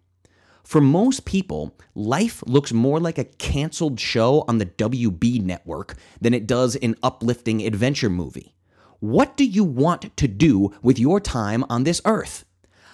For 0.65 0.81
most 0.81 1.25
people, 1.25 1.75
life 1.95 2.43
looks 2.47 2.73
more 2.73 3.01
like 3.01 3.19
a 3.19 3.25
canceled 3.25 4.01
show 4.01 4.45
on 4.49 4.59
the 4.59 4.67
WB 4.67 5.43
network 5.43 5.97
than 6.21 6.35
it 6.35 6.47
does 6.47 6.77
an 6.77 6.95
uplifting 7.03 7.67
adventure 7.67 8.11
movie. 8.11 8.55
What 9.01 9.37
do 9.37 9.45
you 9.45 9.65
want 9.65 10.17
to 10.17 10.29
do 10.29 10.75
with 10.83 10.99
your 10.99 11.21
time 11.21 11.65
on 11.71 11.85
this 11.85 12.01
earth? 12.05 12.45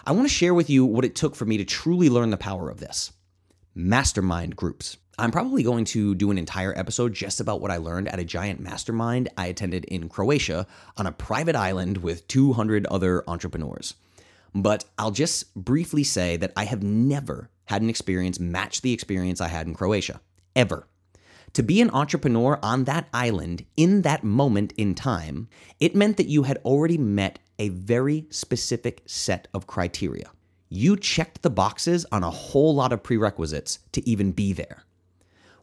I 0.06 0.12
want 0.12 0.28
to 0.28 0.34
share 0.34 0.52
with 0.52 0.68
you 0.68 0.84
what 0.84 1.06
it 1.06 1.14
took 1.14 1.34
for 1.34 1.46
me 1.46 1.56
to 1.56 1.64
truly 1.64 2.10
learn 2.10 2.28
the 2.28 2.36
power 2.36 2.68
of 2.68 2.78
this 2.78 3.12
mastermind 3.74 4.54
groups. 4.54 4.98
I'm 5.18 5.30
probably 5.30 5.62
going 5.62 5.86
to 5.86 6.14
do 6.14 6.30
an 6.30 6.36
entire 6.36 6.76
episode 6.78 7.14
just 7.14 7.40
about 7.40 7.62
what 7.62 7.70
I 7.70 7.78
learned 7.78 8.08
at 8.08 8.18
a 8.18 8.24
giant 8.24 8.60
mastermind 8.60 9.30
I 9.38 9.46
attended 9.46 9.86
in 9.86 10.10
Croatia 10.10 10.66
on 10.98 11.06
a 11.06 11.12
private 11.12 11.56
island 11.56 11.98
with 11.98 12.28
200 12.28 12.86
other 12.88 13.24
entrepreneurs. 13.26 13.94
But 14.54 14.84
I'll 14.98 15.10
just 15.10 15.54
briefly 15.54 16.04
say 16.04 16.36
that 16.36 16.52
I 16.54 16.64
have 16.64 16.82
never 16.82 17.48
had 17.64 17.80
an 17.80 17.88
experience 17.88 18.38
match 18.38 18.82
the 18.82 18.92
experience 18.92 19.40
I 19.40 19.48
had 19.48 19.66
in 19.66 19.74
Croatia, 19.74 20.20
ever. 20.54 20.86
To 21.54 21.62
be 21.62 21.80
an 21.80 21.90
entrepreneur 21.90 22.58
on 22.62 22.84
that 22.84 23.08
island 23.14 23.64
in 23.76 24.02
that 24.02 24.22
moment 24.22 24.72
in 24.76 24.94
time, 24.94 25.48
it 25.80 25.96
meant 25.96 26.18
that 26.18 26.26
you 26.26 26.42
had 26.42 26.58
already 26.58 26.98
met 26.98 27.38
a 27.58 27.68
very 27.68 28.26
specific 28.30 29.02
set 29.06 29.48
of 29.54 29.66
criteria. 29.66 30.30
You 30.68 30.96
checked 30.96 31.42
the 31.42 31.50
boxes 31.50 32.04
on 32.10 32.24
a 32.24 32.30
whole 32.30 32.74
lot 32.74 32.92
of 32.92 33.02
prerequisites 33.02 33.78
to 33.92 34.08
even 34.08 34.32
be 34.32 34.52
there. 34.52 34.84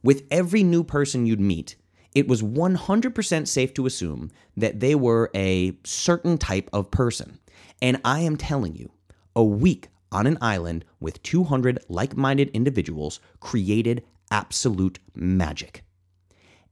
With 0.04 0.24
every 0.32 0.64
new 0.64 0.84
person 0.84 1.26
you'd 1.26 1.40
meet, 1.40 1.76
it 2.14 2.28
was 2.28 2.42
100% 2.42 3.48
safe 3.48 3.74
to 3.74 3.86
assume 3.86 4.32
that 4.58 4.80
they 4.80 4.96
were 4.96 5.30
a 5.36 5.78
certain 5.84 6.38
type 6.38 6.70
of 6.74 6.92
person. 6.92 7.40
And 7.82 8.02
I 8.04 8.20
am 8.22 8.38
telling 8.38 8.76
you, 8.76 8.92
a 9.36 9.44
week 9.44 9.90
on 10.12 10.28
an 10.28 10.38
island 10.42 10.84
with 11.00 11.24
200 11.24 11.80
like 11.88 12.18
minded 12.18 12.50
individuals 12.50 13.20
created 13.40 14.04
absolute 14.30 15.00
magic. 15.16 15.84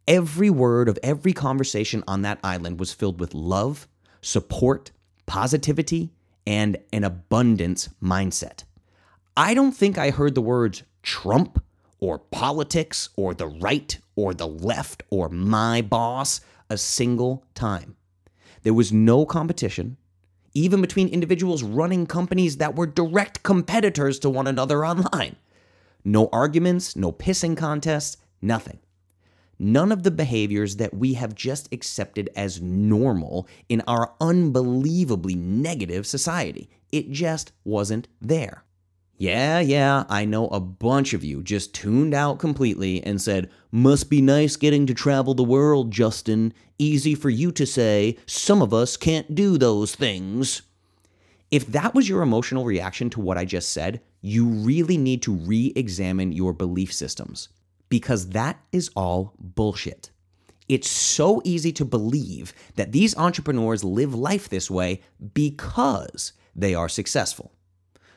Every 0.08 0.50
word 0.50 0.90
of 0.90 1.00
every 1.04 1.34
conversation 1.34 2.04
on 2.08 2.24
that 2.24 2.40
island 2.44 2.80
was 2.80 2.94
filled 2.94 3.20
with 3.20 3.34
love, 3.34 3.88
support, 4.22 4.92
positivity, 5.30 6.12
and 6.48 6.78
an 6.92 7.04
abundance 7.04 7.88
mindset. 8.04 8.64
I 9.38 9.54
don't 9.54 9.74
think 9.74 9.98
I 9.98 10.10
heard 10.10 10.34
the 10.34 10.42
words 10.42 10.82
Trump 11.04 11.64
or 12.00 12.18
politics 12.18 13.10
or 13.16 13.36
the 13.36 13.48
right 13.48 14.00
or 14.16 14.34
the 14.34 14.48
left 14.48 15.04
or 15.12 15.30
my 15.30 15.82
boss 15.84 16.42
a 16.70 16.78
single 16.78 17.46
time. 17.54 17.96
There 18.64 18.74
was 18.74 18.92
no 18.92 19.24
competition, 19.26 19.98
even 20.56 20.82
between 20.82 21.08
individuals 21.08 21.62
running 21.62 22.08
companies 22.08 22.58
that 22.58 22.76
were 22.76 22.88
direct 22.88 23.44
competitors 23.44 24.18
to 24.20 24.32
one 24.32 24.48
another 24.48 24.84
online. 24.84 25.36
No 26.04 26.28
arguments, 26.34 26.96
no 26.96 27.12
pissing 27.12 27.56
contests, 27.56 28.18
nothing. 28.42 28.80
None 29.62 29.92
of 29.92 30.04
the 30.04 30.12
behaviors 30.12 30.78
that 30.78 30.94
we 30.94 31.16
have 31.16 31.36
just 31.36 31.68
accepted 31.74 32.30
as 32.34 32.62
normal 32.62 33.46
in 33.68 33.82
our 33.88 34.14
unbelievably 34.22 35.36
negative 35.36 36.08
society. 36.08 36.70
It 36.94 37.12
just 37.12 37.52
wasn't 37.66 38.08
there. 38.22 38.64
Yeah, 39.18 39.60
yeah, 39.60 40.06
I 40.08 40.24
know 40.24 40.48
a 40.48 40.62
bunch 40.62 41.14
of 41.14 41.26
you 41.26 41.44
just 41.44 41.76
tuned 41.76 42.14
out 42.14 42.40
completely 42.40 43.04
and 43.04 43.22
said, 43.22 43.50
Must 43.70 44.10
be 44.10 44.22
nice 44.22 44.56
getting 44.56 44.86
to 44.86 44.94
travel 44.94 45.34
the 45.34 45.44
world, 45.44 45.92
Justin. 45.92 46.54
Easy 46.78 47.14
for 47.14 47.30
you 47.30 47.52
to 47.52 47.66
say, 47.66 48.18
some 48.26 48.62
of 48.62 48.74
us 48.74 48.96
can't 48.96 49.36
do 49.36 49.58
those 49.58 49.94
things. 49.94 50.62
If 51.52 51.68
that 51.68 51.94
was 51.94 52.08
your 52.08 52.22
emotional 52.22 52.64
reaction 52.64 53.10
to 53.10 53.20
what 53.20 53.38
I 53.38 53.44
just 53.44 53.74
said, 53.74 54.00
you 54.22 54.46
really 54.46 54.98
need 54.98 55.22
to 55.24 55.34
re 55.34 55.74
examine 55.76 56.32
your 56.32 56.54
belief 56.54 56.94
systems 56.94 57.50
because 57.90 58.30
that 58.30 58.60
is 58.72 58.90
all 58.96 59.34
bullshit. 59.40 60.12
It's 60.68 60.90
so 60.90 61.42
easy 61.44 61.72
to 61.74 61.86
believe 61.86 62.54
that 62.76 62.92
these 62.92 63.18
entrepreneurs 63.18 63.84
live 63.84 64.14
life 64.14 64.48
this 64.48 64.70
way 64.70 65.02
because 65.34 66.34
they 66.56 66.76
are 66.76 66.88
successful. 66.88 67.52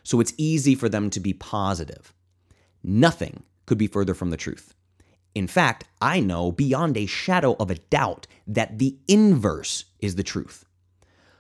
So 0.03 0.21
it's 0.21 0.35
easy 0.37 0.75
for 0.75 0.89
them 0.89 1.09
to 1.11 1.21
be 1.21 1.33
positive. 1.33 2.13
Nothing 2.83 3.45
could 3.65 3.79
be 3.79 3.87
further 3.87 4.15
from 4.15 4.31
the 4.31 4.37
truth. 4.37 4.75
In 5.35 5.47
fact, 5.47 5.85
I 6.01 6.21
know 6.21 6.53
beyond 6.53 6.97
a 6.97 7.07
shadow 7.07 7.57
of 7.59 7.71
a 7.71 7.77
doubt 7.77 8.27
that 8.47 8.79
the 8.79 8.99
inverse 9.09 9.87
is 10.01 10.17
the 10.17 10.23
truth. 10.23 10.67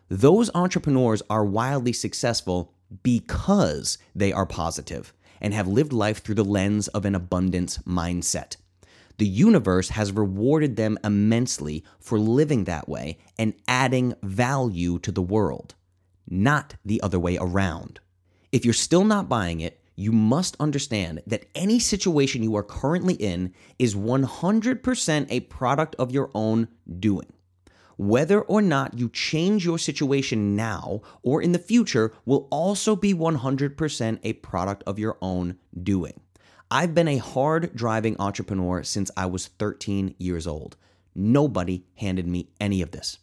Those 0.08 0.50
entrepreneurs 0.54 1.22
are 1.28 1.44
wildly 1.44 1.92
successful 1.92 2.72
because 3.02 3.98
they 4.14 4.32
are 4.32 4.46
positive 4.46 5.12
and 5.42 5.52
have 5.52 5.68
lived 5.68 5.92
life 5.92 6.22
through 6.22 6.36
the 6.36 6.44
lens 6.44 6.88
of 6.88 7.04
an 7.04 7.14
abundance 7.14 7.76
mindset. 7.78 8.56
The 9.18 9.26
universe 9.26 9.90
has 9.90 10.10
rewarded 10.10 10.76
them 10.76 10.98
immensely 11.04 11.84
for 12.00 12.18
living 12.18 12.64
that 12.64 12.88
way 12.88 13.18
and 13.38 13.52
adding 13.68 14.14
value 14.22 14.98
to 15.00 15.12
the 15.12 15.20
world, 15.20 15.74
not 16.26 16.76
the 16.84 17.02
other 17.02 17.18
way 17.18 17.36
around. 17.38 18.00
If 18.52 18.64
you're 18.64 18.72
still 18.72 19.04
not 19.04 19.28
buying 19.28 19.60
it, 19.60 19.80
you 19.94 20.12
must 20.12 20.56
understand 20.58 21.22
that 21.26 21.44
any 21.54 21.78
situation 21.78 22.42
you 22.42 22.56
are 22.56 22.62
currently 22.62 23.14
in 23.14 23.52
is 23.78 23.94
100% 23.94 25.26
a 25.28 25.40
product 25.40 25.94
of 25.98 26.12
your 26.12 26.30
own 26.34 26.68
doing. 26.98 27.32
Whether 28.02 28.40
or 28.40 28.60
not 28.60 28.98
you 28.98 29.08
change 29.08 29.64
your 29.64 29.78
situation 29.78 30.56
now 30.56 31.02
or 31.22 31.40
in 31.40 31.52
the 31.52 31.58
future 31.58 32.12
will 32.24 32.48
also 32.50 32.96
be 32.96 33.14
100% 33.14 34.18
a 34.24 34.32
product 34.32 34.82
of 34.88 34.98
your 34.98 35.18
own 35.22 35.58
doing. 35.80 36.20
I've 36.68 36.94
been 36.94 37.06
a 37.06 37.18
hard 37.18 37.76
driving 37.76 38.16
entrepreneur 38.18 38.82
since 38.82 39.10
I 39.16 39.26
was 39.26 39.46
13 39.46 40.16
years 40.18 40.46
old. 40.48 40.76
Nobody 41.14 41.84
handed 41.94 42.26
me 42.26 42.48
any 42.58 42.82
of 42.82 42.90
this. 42.90 43.18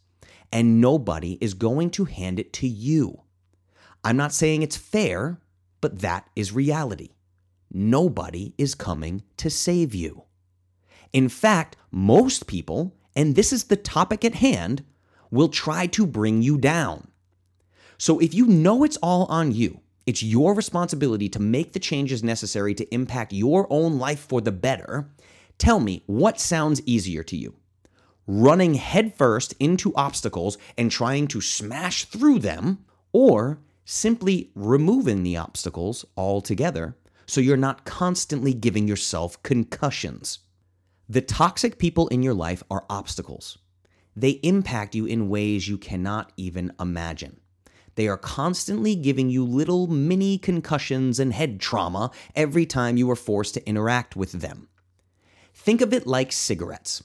and 0.51 0.81
nobody 0.81 1.37
is 1.41 1.53
going 1.53 1.89
to 1.91 2.05
hand 2.05 2.39
it 2.39 2.53
to 2.53 2.67
you. 2.67 3.21
I'm 4.03 4.17
not 4.17 4.33
saying 4.33 4.61
it's 4.63 4.77
fair, 4.77 5.39
but 5.81 5.99
that 5.99 6.29
is 6.35 6.53
reality. 6.53 7.09
Nobody 7.71 8.53
is 8.57 8.75
coming 8.75 9.23
to 9.37 9.49
save 9.49 9.93
you. 9.93 10.23
In 11.13 11.29
fact, 11.29 11.75
most 11.91 12.47
people, 12.47 12.95
and 13.19 13.35
this 13.35 13.51
is 13.51 13.65
the 13.65 13.75
topic 13.75 14.23
at 14.23 14.35
hand, 14.35 14.81
will 15.29 15.49
try 15.49 15.85
to 15.87 16.07
bring 16.07 16.41
you 16.41 16.57
down. 16.57 17.09
So 17.97 18.17
if 18.19 18.33
you 18.33 18.45
know 18.45 18.85
it's 18.85 18.95
all 19.03 19.25
on 19.25 19.51
you, 19.51 19.81
it's 20.05 20.23
your 20.23 20.53
responsibility 20.53 21.27
to 21.27 21.39
make 21.41 21.73
the 21.73 21.81
changes 21.81 22.23
necessary 22.23 22.73
to 22.75 22.93
impact 22.93 23.33
your 23.33 23.67
own 23.69 23.99
life 23.99 24.21
for 24.21 24.39
the 24.39 24.53
better. 24.53 25.11
Tell 25.57 25.81
me 25.81 26.01
what 26.05 26.39
sounds 26.39 26.81
easier 26.85 27.21
to 27.23 27.35
you 27.35 27.55
running 28.25 28.75
headfirst 28.75 29.53
into 29.59 29.93
obstacles 29.95 30.57
and 30.77 30.89
trying 30.89 31.27
to 31.27 31.41
smash 31.41 32.05
through 32.05 32.39
them, 32.39 32.85
or 33.11 33.59
simply 33.83 34.49
removing 34.55 35.23
the 35.23 35.35
obstacles 35.35 36.05
altogether 36.15 36.95
so 37.25 37.41
you're 37.41 37.57
not 37.57 37.83
constantly 37.83 38.53
giving 38.53 38.87
yourself 38.87 39.43
concussions. 39.43 40.39
The 41.11 41.21
toxic 41.21 41.79
people 41.79 42.07
in 42.09 42.21
your 42.21 42.35
life 42.35 42.61
are 42.69 42.85
obstacles. 42.87 43.57
They 44.15 44.39
impact 44.43 44.93
you 44.93 45.07
in 45.07 45.27
ways 45.27 45.67
you 45.67 45.79
cannot 45.79 46.31
even 46.37 46.71
imagine. 46.79 47.39
They 47.95 48.07
are 48.07 48.15
constantly 48.15 48.93
giving 48.93 49.27
you 49.27 49.43
little 49.43 49.87
mini 49.87 50.37
concussions 50.37 51.19
and 51.19 51.33
head 51.33 51.59
trauma 51.59 52.11
every 52.35 52.67
time 52.67 52.95
you 52.95 53.09
are 53.09 53.15
forced 53.15 53.55
to 53.55 53.67
interact 53.67 54.15
with 54.15 54.33
them. 54.33 54.67
Think 55.51 55.81
of 55.81 55.93
it 55.93 56.05
like 56.05 56.31
cigarettes. 56.31 57.03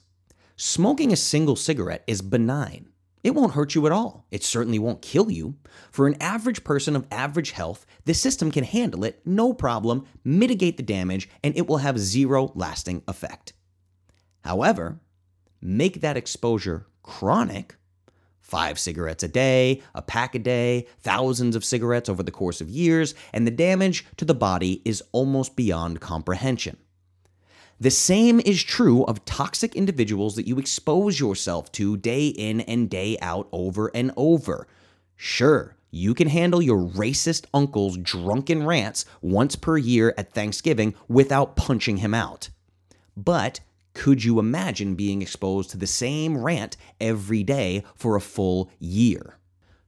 Smoking 0.55 1.11
a 1.11 1.17
single 1.17 1.57
cigarette 1.57 2.05
is 2.07 2.21
benign. 2.21 2.91
It 3.23 3.35
won't 3.35 3.55
hurt 3.55 3.75
you 3.75 3.87
at 3.87 3.93
all. 3.93 4.27
It 4.31 4.45
certainly 4.45 4.79
won't 4.79 5.01
kill 5.01 5.31
you. 5.31 5.55
For 5.91 6.07
an 6.07 6.21
average 6.21 6.63
person 6.63 6.95
of 6.95 7.07
average 7.11 7.53
health, 7.53 7.87
the 8.05 8.13
system 8.13 8.51
can 8.51 8.65
handle 8.65 9.03
it, 9.03 9.23
no 9.25 9.55
problem, 9.55 10.07
mitigate 10.25 10.77
the 10.77 10.83
damage, 10.83 11.31
and 11.43 11.57
it 11.57 11.67
will 11.67 11.79
have 11.79 11.99
zero 11.99 12.53
lasting 12.55 13.03
effect. 13.09 13.55
However, 14.45 15.01
make 15.63 16.03
that 16.03 16.17
exposure 16.17 16.87
chronic 17.03 17.77
five 18.41 18.79
cigarettes 18.79 19.23
a 19.23 19.29
day, 19.29 19.83
a 19.95 20.03
pack 20.03 20.35
a 20.35 20.39
day, 20.39 20.87
thousands 21.01 21.57
of 21.57 21.65
cigarettes 21.65 22.11
over 22.11 22.23
the 22.23 22.31
course 22.31 22.61
of 22.61 22.69
years, 22.69 23.15
and 23.33 23.47
the 23.47 23.51
damage 23.51 24.05
to 24.19 24.25
the 24.27 24.35
body 24.35 24.83
is 24.85 25.03
almost 25.13 25.57
beyond 25.57 26.01
comprehension. 26.03 26.77
The 27.81 27.91
same 27.91 28.39
is 28.41 28.63
true 28.63 29.05
of 29.05 29.25
toxic 29.25 29.75
individuals 29.75 30.37
that 30.37 30.47
you 30.47 30.59
expose 30.59 31.19
yourself 31.19 31.73
to 31.73 31.97
day 31.97 32.29
in 32.29 32.61
and 32.61 32.91
day 32.91 33.17
out 33.23 33.49
over 33.51 33.91
and 33.95 34.13
over. 34.17 34.69
Sure, 35.17 35.75
you 35.91 36.13
can 36.13 36.29
handle 36.29 36.61
your 36.61 36.87
racist 36.87 37.47
uncle's 37.55 37.97
drunken 37.97 38.67
rants 38.67 39.07
once 39.23 39.57
per 39.57 39.79
year 39.79 40.15
at 40.19 40.35
Thanksgiving 40.35 40.95
without 41.09 41.57
punching 41.57 41.97
him 41.97 42.13
out. 42.13 42.51
But 43.17 43.61
could 43.95 44.23
you 44.23 44.39
imagine 44.39 44.95
being 44.95 45.23
exposed 45.23 45.71
to 45.71 45.79
the 45.79 45.87
same 45.87 46.37
rant 46.37 46.77
every 47.01 47.43
day 47.43 47.85
for 47.95 48.17
a 48.17 48.21
full 48.21 48.71
year? 48.79 49.39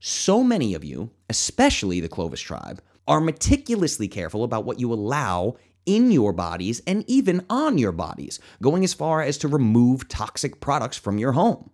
So 0.00 0.42
many 0.42 0.74
of 0.74 0.84
you, 0.84 1.10
especially 1.28 2.00
the 2.00 2.08
Clovis 2.08 2.40
tribe, 2.40 2.80
are 3.08 3.20
meticulously 3.20 4.08
careful 4.08 4.44
about 4.44 4.64
what 4.64 4.80
you 4.80 4.92
allow 4.92 5.56
in 5.84 6.10
your 6.10 6.32
bodies 6.32 6.82
and 6.86 7.04
even 7.06 7.44
on 7.48 7.78
your 7.78 7.92
bodies, 7.92 8.40
going 8.60 8.84
as 8.84 8.94
far 8.94 9.22
as 9.22 9.38
to 9.38 9.48
remove 9.48 10.08
toxic 10.08 10.60
products 10.60 10.96
from 10.96 11.18
your 11.18 11.32
home. 11.32 11.70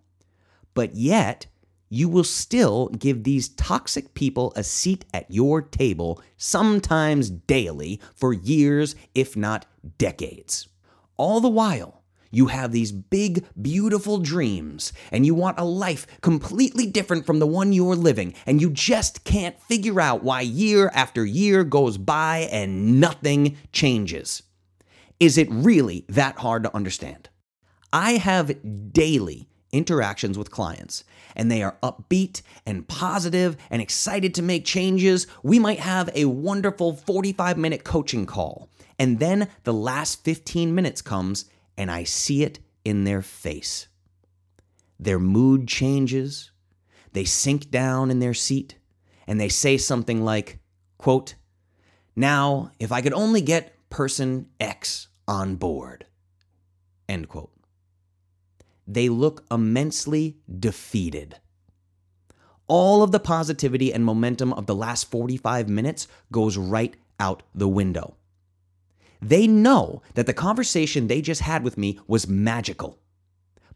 But 0.73 0.95
yet, 0.95 1.47
you 1.89 2.09
will 2.09 2.23
still 2.23 2.87
give 2.89 3.23
these 3.23 3.49
toxic 3.49 4.13
people 4.15 4.53
a 4.55 4.63
seat 4.63 5.05
at 5.13 5.29
your 5.29 5.61
table, 5.61 6.21
sometimes 6.37 7.29
daily, 7.29 8.01
for 8.15 8.33
years, 8.33 8.95
if 9.13 9.35
not 9.35 9.65
decades. 9.97 10.67
All 11.17 11.39
the 11.39 11.49
while, 11.49 12.02
you 12.33 12.47
have 12.47 12.71
these 12.71 12.91
big, 12.91 13.45
beautiful 13.61 14.17
dreams, 14.17 14.91
and 15.11 15.23
you 15.25 15.35
want 15.35 15.59
a 15.59 15.63
life 15.63 16.07
completely 16.21 16.87
different 16.87 17.27
from 17.27 17.37
the 17.37 17.47
one 17.47 17.71
you're 17.71 17.95
living, 17.95 18.33
and 18.47 18.59
you 18.59 18.71
just 18.71 19.23
can't 19.23 19.61
figure 19.61 20.01
out 20.01 20.23
why 20.23 20.41
year 20.41 20.89
after 20.95 21.23
year 21.23 21.63
goes 21.63 21.99
by 21.99 22.49
and 22.51 22.99
nothing 22.99 23.55
changes. 23.71 24.41
Is 25.19 25.37
it 25.37 25.47
really 25.51 26.05
that 26.09 26.39
hard 26.39 26.63
to 26.63 26.75
understand? 26.75 27.29
I 27.93 28.13
have 28.13 28.91
daily 28.91 29.47
interactions 29.71 30.37
with 30.37 30.51
clients 30.51 31.03
and 31.35 31.51
they 31.51 31.61
are 31.61 31.77
upbeat 31.83 32.41
and 32.65 32.87
positive 32.87 33.57
and 33.69 33.81
excited 33.81 34.33
to 34.35 34.41
make 34.41 34.65
changes, 34.65 35.27
we 35.41 35.59
might 35.59 35.79
have 35.79 36.09
a 36.13 36.25
wonderful 36.25 36.93
45 36.95 37.57
minute 37.57 37.83
coaching 37.83 38.25
call. 38.25 38.69
And 38.99 39.19
then 39.19 39.49
the 39.63 39.73
last 39.73 40.23
15 40.23 40.73
minutes 40.73 41.01
comes 41.01 41.45
and 41.77 41.91
I 41.91 42.03
see 42.03 42.43
it 42.43 42.59
in 42.83 43.03
their 43.03 43.21
face. 43.21 43.87
Their 44.99 45.19
mood 45.19 45.67
changes, 45.67 46.51
they 47.13 47.25
sink 47.25 47.69
down 47.69 48.11
in 48.11 48.19
their 48.19 48.33
seat, 48.33 48.77
and 49.27 49.39
they 49.39 49.49
say 49.49 49.77
something 49.77 50.23
like, 50.23 50.59
quote, 50.97 51.35
Now, 52.15 52.71
if 52.79 52.91
I 52.91 53.01
could 53.01 53.13
only 53.13 53.41
get 53.41 53.75
person 53.89 54.47
X 54.59 55.07
on 55.27 55.55
board, 55.55 56.05
end 57.07 57.29
quote. 57.29 57.51
They 58.87 59.09
look 59.09 59.45
immensely 59.49 60.37
defeated. 60.59 61.37
All 62.67 63.03
of 63.03 63.11
the 63.11 63.19
positivity 63.19 63.93
and 63.93 64.03
momentum 64.03 64.53
of 64.53 64.65
the 64.65 64.75
last 64.75 65.09
45 65.11 65.69
minutes 65.69 66.07
goes 66.31 66.57
right 66.57 66.95
out 67.19 67.43
the 67.53 67.67
window. 67.67 68.15
They 69.23 69.47
know 69.47 70.01
that 70.15 70.25
the 70.25 70.33
conversation 70.33 71.07
they 71.07 71.21
just 71.21 71.41
had 71.41 71.63
with 71.63 71.77
me 71.77 71.97
was 72.07 72.27
magical. 72.27 72.99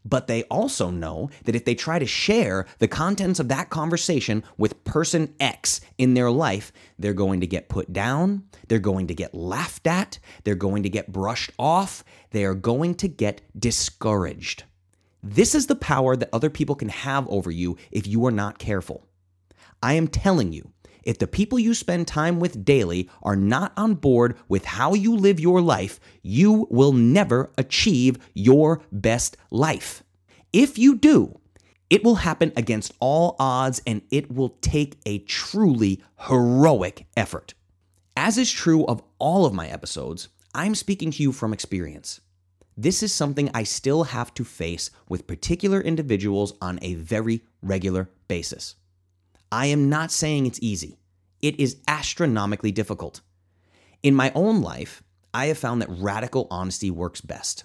But 0.04 0.26
they 0.26 0.44
also 0.44 0.90
know 0.90 1.30
that 1.44 1.56
if 1.56 1.64
they 1.64 1.74
try 1.74 1.98
to 1.98 2.06
share 2.06 2.66
the 2.78 2.88
contents 2.88 3.40
of 3.40 3.48
that 3.48 3.70
conversation 3.70 4.44
with 4.56 4.84
person 4.84 5.34
X 5.40 5.80
in 5.96 6.14
their 6.14 6.30
life, 6.30 6.72
they're 6.98 7.14
going 7.14 7.40
to 7.40 7.46
get 7.46 7.68
put 7.68 7.92
down, 7.92 8.44
they're 8.68 8.78
going 8.78 9.06
to 9.08 9.14
get 9.14 9.34
laughed 9.34 9.86
at, 9.86 10.18
they're 10.44 10.54
going 10.54 10.82
to 10.82 10.88
get 10.88 11.12
brushed 11.12 11.50
off, 11.58 12.04
they 12.30 12.44
are 12.44 12.54
going 12.54 12.94
to 12.96 13.08
get 13.08 13.40
discouraged. 13.58 14.64
This 15.22 15.54
is 15.54 15.66
the 15.66 15.74
power 15.74 16.14
that 16.14 16.30
other 16.32 16.50
people 16.50 16.74
can 16.74 16.90
have 16.90 17.28
over 17.28 17.50
you 17.50 17.76
if 17.90 18.06
you 18.06 18.24
are 18.26 18.30
not 18.30 18.58
careful. 18.58 19.04
I 19.82 19.94
am 19.94 20.08
telling 20.08 20.52
you, 20.52 20.72
if 21.08 21.18
the 21.18 21.26
people 21.26 21.58
you 21.58 21.72
spend 21.72 22.06
time 22.06 22.38
with 22.38 22.66
daily 22.66 23.08
are 23.22 23.34
not 23.34 23.72
on 23.78 23.94
board 23.94 24.36
with 24.46 24.66
how 24.66 24.92
you 24.92 25.16
live 25.16 25.40
your 25.40 25.62
life, 25.62 25.98
you 26.20 26.66
will 26.68 26.92
never 26.92 27.50
achieve 27.56 28.18
your 28.34 28.82
best 28.92 29.38
life. 29.50 30.02
If 30.52 30.76
you 30.76 30.96
do, 30.96 31.40
it 31.88 32.04
will 32.04 32.16
happen 32.16 32.52
against 32.58 32.92
all 33.00 33.36
odds 33.38 33.80
and 33.86 34.02
it 34.10 34.30
will 34.30 34.50
take 34.60 34.98
a 35.06 35.20
truly 35.20 36.02
heroic 36.28 37.06
effort. 37.16 37.54
As 38.14 38.36
is 38.36 38.52
true 38.52 38.84
of 38.84 39.02
all 39.18 39.46
of 39.46 39.54
my 39.54 39.66
episodes, 39.66 40.28
I'm 40.54 40.74
speaking 40.74 41.10
to 41.12 41.22
you 41.22 41.32
from 41.32 41.54
experience. 41.54 42.20
This 42.76 43.02
is 43.02 43.14
something 43.14 43.50
I 43.54 43.62
still 43.62 44.04
have 44.04 44.34
to 44.34 44.44
face 44.44 44.90
with 45.08 45.26
particular 45.26 45.80
individuals 45.80 46.52
on 46.60 46.78
a 46.82 46.96
very 46.96 47.44
regular 47.62 48.10
basis. 48.28 48.74
I 49.50 49.66
am 49.66 49.88
not 49.88 50.12
saying 50.12 50.46
it's 50.46 50.58
easy. 50.60 50.98
It 51.40 51.58
is 51.58 51.78
astronomically 51.88 52.72
difficult. 52.72 53.22
In 54.02 54.14
my 54.14 54.30
own 54.34 54.60
life, 54.60 55.02
I 55.32 55.46
have 55.46 55.58
found 55.58 55.80
that 55.80 55.88
radical 55.90 56.46
honesty 56.50 56.90
works 56.90 57.20
best. 57.20 57.64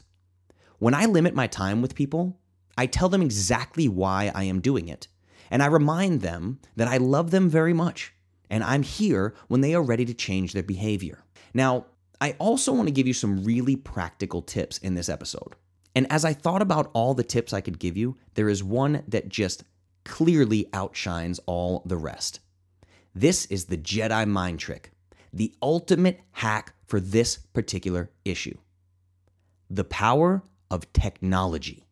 When 0.80 0.94
I 0.94 1.06
limit 1.06 1.36
my 1.36 1.48
time 1.48 1.82
with 1.82 1.96
people, 1.96 2.40
I 2.78 2.86
tell 2.86 3.10
them 3.10 3.22
exactly 3.22 3.88
why 3.88 4.32
I 4.34 4.44
am 4.44 4.62
doing 4.62 4.88
it, 4.88 5.08
and 5.52 5.62
I 5.62 5.68
remind 5.68 6.22
them 6.22 6.60
that 6.76 6.88
I 6.88 6.98
love 6.98 7.32
them 7.32 7.50
very 7.50 7.74
much, 7.74 8.14
and 8.50 8.64
I'm 8.64 8.84
here 8.84 9.36
when 9.48 9.62
they 9.62 9.76
are 9.76 9.84
ready 9.84 10.06
to 10.06 10.14
change 10.14 10.54
their 10.54 10.64
behavior. 10.64 11.24
Now, 11.54 11.86
I 12.22 12.36
also 12.40 12.72
want 12.72 12.88
to 12.88 12.94
give 12.94 13.08
you 13.08 13.14
some 13.14 13.44
really 13.44 13.76
practical 13.76 14.42
tips 14.42 14.78
in 14.78 14.96
this 14.96 15.10
episode. 15.10 15.56
And 15.96 16.12
as 16.12 16.26
I 16.26 16.34
thought 16.34 16.62
about 16.62 16.90
all 16.94 17.14
the 17.14 17.24
tips 17.24 17.54
I 17.54 17.62
could 17.62 17.78
give 17.78 17.98
you, 17.98 18.18
there 18.34 18.50
is 18.50 18.64
one 18.64 19.04
that 19.08 19.30
just 19.30 19.64
clearly 20.06 20.68
outshines 20.74 21.40
all 21.46 21.84
the 21.86 21.98
rest. 21.98 22.40
This 23.16 23.46
is 23.48 23.66
the 23.66 23.78
Jedi 23.78 24.28
mind 24.28 24.60
trick, 24.60 24.92
the 25.32 25.54
ultimate 25.62 26.22
hack 26.32 26.74
for 26.86 27.00
this 27.00 27.38
particular 27.38 28.12
issue 28.26 28.58
the 29.70 29.84
power 29.84 30.44
of 30.70 30.92
technology, 30.94 31.88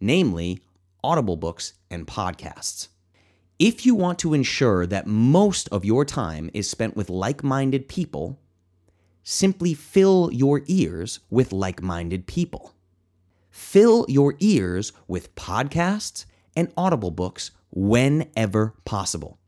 namely 0.00 0.60
audible 1.02 1.36
books 1.36 1.72
and 1.90 2.06
podcasts. 2.06 2.88
If 3.58 3.86
you 3.86 3.94
want 3.94 4.18
to 4.20 4.34
ensure 4.34 4.86
that 4.86 5.06
most 5.06 5.68
of 5.70 5.84
your 5.84 6.04
time 6.04 6.50
is 6.52 6.68
spent 6.68 6.94
with 6.94 7.08
like 7.08 7.42
minded 7.42 7.88
people, 7.88 8.38
simply 9.22 9.72
fill 9.72 10.30
your 10.32 10.62
ears 10.66 11.20
with 11.30 11.52
like 11.52 11.82
minded 11.82 12.26
people. 12.26 12.74
Fill 13.50 14.04
your 14.08 14.34
ears 14.38 14.92
with 15.06 15.34
podcasts 15.34 16.26
and 16.58 16.72
Audible 16.76 17.12
books 17.12 17.52
whenever 17.70 18.74
possible. 18.84 19.38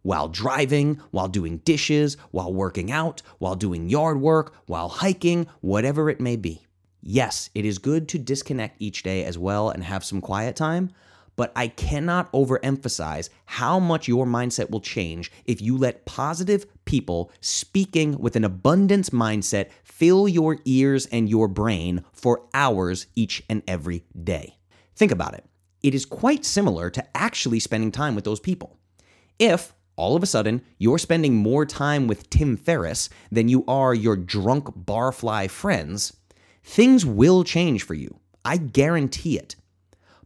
While 0.00 0.28
driving, 0.28 0.98
while 1.10 1.28
doing 1.28 1.58
dishes, 1.58 2.16
while 2.30 2.54
working 2.54 2.90
out, 2.90 3.20
while 3.38 3.54
doing 3.54 3.90
yard 3.90 4.18
work, 4.18 4.54
while 4.64 4.88
hiking, 4.88 5.46
whatever 5.60 6.08
it 6.08 6.20
may 6.20 6.36
be. 6.36 6.64
Yes, 7.02 7.50
it 7.54 7.66
is 7.66 7.76
good 7.76 8.08
to 8.08 8.18
disconnect 8.18 8.76
each 8.78 9.02
day 9.02 9.24
as 9.24 9.36
well 9.36 9.68
and 9.68 9.84
have 9.84 10.04
some 10.04 10.22
quiet 10.22 10.56
time, 10.56 10.90
but 11.36 11.52
I 11.54 11.68
cannot 11.68 12.32
overemphasize 12.32 13.28
how 13.44 13.78
much 13.78 14.08
your 14.08 14.24
mindset 14.24 14.70
will 14.70 14.80
change 14.80 15.30
if 15.44 15.60
you 15.60 15.76
let 15.76 16.06
positive 16.06 16.64
people 16.86 17.30
speaking 17.42 18.16
with 18.16 18.36
an 18.36 18.44
abundance 18.44 19.10
mindset 19.10 19.68
fill 19.82 20.26
your 20.28 20.60
ears 20.64 21.04
and 21.12 21.28
your 21.28 21.46
brain 21.46 22.04
for 22.14 22.46
hours 22.54 23.06
each 23.14 23.42
and 23.50 23.62
every 23.68 24.06
day. 24.22 24.56
Think 24.96 25.12
about 25.12 25.34
it. 25.34 25.44
It 25.84 25.94
is 25.94 26.04
quite 26.04 26.44
similar 26.44 26.90
to 26.90 27.16
actually 27.16 27.60
spending 27.60 27.92
time 27.92 28.16
with 28.16 28.24
those 28.24 28.40
people. 28.40 28.76
If 29.38 29.72
all 29.94 30.16
of 30.16 30.24
a 30.24 30.26
sudden 30.26 30.62
you're 30.78 30.98
spending 30.98 31.36
more 31.36 31.64
time 31.64 32.08
with 32.08 32.28
Tim 32.28 32.56
Ferriss 32.56 33.08
than 33.30 33.48
you 33.48 33.64
are 33.68 33.94
your 33.94 34.16
drunk 34.16 34.64
barfly 34.64 35.48
friends, 35.48 36.16
things 36.64 37.06
will 37.06 37.44
change 37.44 37.84
for 37.84 37.94
you. 37.94 38.18
I 38.44 38.56
guarantee 38.56 39.38
it 39.38 39.54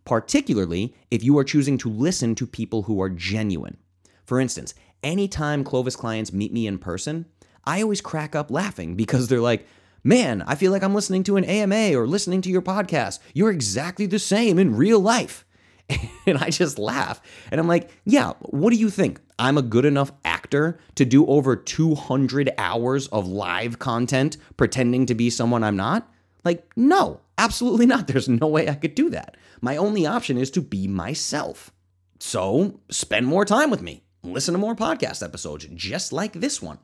particularly 0.08 0.94
if 1.10 1.22
you 1.22 1.36
are 1.36 1.44
choosing 1.44 1.76
to 1.76 1.90
listen 1.90 2.34
to 2.34 2.46
people 2.46 2.84
who 2.84 3.00
are 3.00 3.10
genuine. 3.10 3.76
For 4.24 4.40
instance, 4.40 4.74
anytime 5.02 5.62
Clovis 5.62 5.96
clients 5.96 6.32
meet 6.32 6.50
me 6.50 6.66
in 6.66 6.78
person, 6.78 7.26
I 7.64 7.82
always 7.82 8.00
crack 8.00 8.34
up 8.34 8.50
laughing 8.50 8.96
because 8.96 9.28
they're 9.28 9.40
like, 9.40 9.66
Man, 10.04 10.42
I 10.42 10.54
feel 10.54 10.72
like 10.72 10.82
I'm 10.82 10.94
listening 10.94 11.24
to 11.24 11.36
an 11.36 11.44
AMA 11.44 11.92
or 11.94 12.06
listening 12.06 12.40
to 12.42 12.50
your 12.50 12.62
podcast. 12.62 13.18
You're 13.34 13.50
exactly 13.50 14.06
the 14.06 14.20
same 14.20 14.58
in 14.58 14.76
real 14.76 15.00
life. 15.00 15.44
And 16.26 16.36
I 16.36 16.50
just 16.50 16.78
laugh. 16.78 17.22
And 17.50 17.58
I'm 17.58 17.68
like, 17.68 17.90
yeah, 18.04 18.34
what 18.40 18.68
do 18.68 18.76
you 18.76 18.90
think? 18.90 19.18
I'm 19.38 19.56
a 19.56 19.62
good 19.62 19.86
enough 19.86 20.12
actor 20.26 20.78
to 20.96 21.06
do 21.06 21.26
over 21.26 21.56
200 21.56 22.50
hours 22.58 23.06
of 23.06 23.26
live 23.26 23.78
content 23.78 24.36
pretending 24.58 25.06
to 25.06 25.14
be 25.14 25.30
someone 25.30 25.64
I'm 25.64 25.76
not? 25.76 26.12
Like, 26.44 26.70
no, 26.76 27.20
absolutely 27.38 27.86
not. 27.86 28.06
There's 28.08 28.28
no 28.28 28.46
way 28.46 28.68
I 28.68 28.74
could 28.74 28.94
do 28.94 29.08
that. 29.08 29.38
My 29.62 29.78
only 29.78 30.06
option 30.06 30.36
is 30.36 30.50
to 30.50 30.60
be 30.60 30.86
myself. 30.86 31.72
So 32.20 32.80
spend 32.90 33.26
more 33.26 33.46
time 33.46 33.70
with 33.70 33.80
me. 33.80 34.04
Listen 34.22 34.52
to 34.52 34.58
more 34.58 34.74
podcast 34.74 35.24
episodes 35.24 35.66
just 35.74 36.12
like 36.12 36.34
this 36.34 36.60
one. 36.60 36.78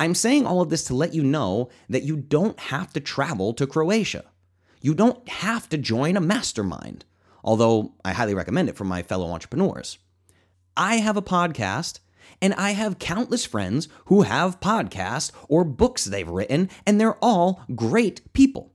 I'm 0.00 0.14
saying 0.14 0.46
all 0.46 0.60
of 0.60 0.70
this 0.70 0.84
to 0.84 0.94
let 0.94 1.12
you 1.12 1.24
know 1.24 1.70
that 1.88 2.04
you 2.04 2.16
don't 2.16 2.58
have 2.58 2.92
to 2.92 3.00
travel 3.00 3.52
to 3.54 3.66
Croatia. 3.66 4.24
You 4.80 4.94
don't 4.94 5.28
have 5.28 5.68
to 5.70 5.78
join 5.78 6.16
a 6.16 6.20
mastermind, 6.20 7.04
although 7.48 7.94
I 8.04 8.12
highly 8.12 8.34
recommend 8.34 8.68
it 8.68 8.76
for 8.76 8.84
my 8.84 9.02
fellow 9.02 9.30
entrepreneurs. 9.30 9.96
I 10.76 10.96
have 10.96 11.16
a 11.16 11.22
podcast, 11.22 12.00
and 12.42 12.52
I 12.52 12.72
have 12.72 12.98
countless 12.98 13.46
friends 13.46 13.88
who 14.04 14.20
have 14.20 14.60
podcasts 14.60 15.32
or 15.48 15.64
books 15.64 16.04
they've 16.04 16.28
written, 16.28 16.68
and 16.86 17.00
they're 17.00 17.16
all 17.24 17.62
great 17.74 18.34
people. 18.34 18.74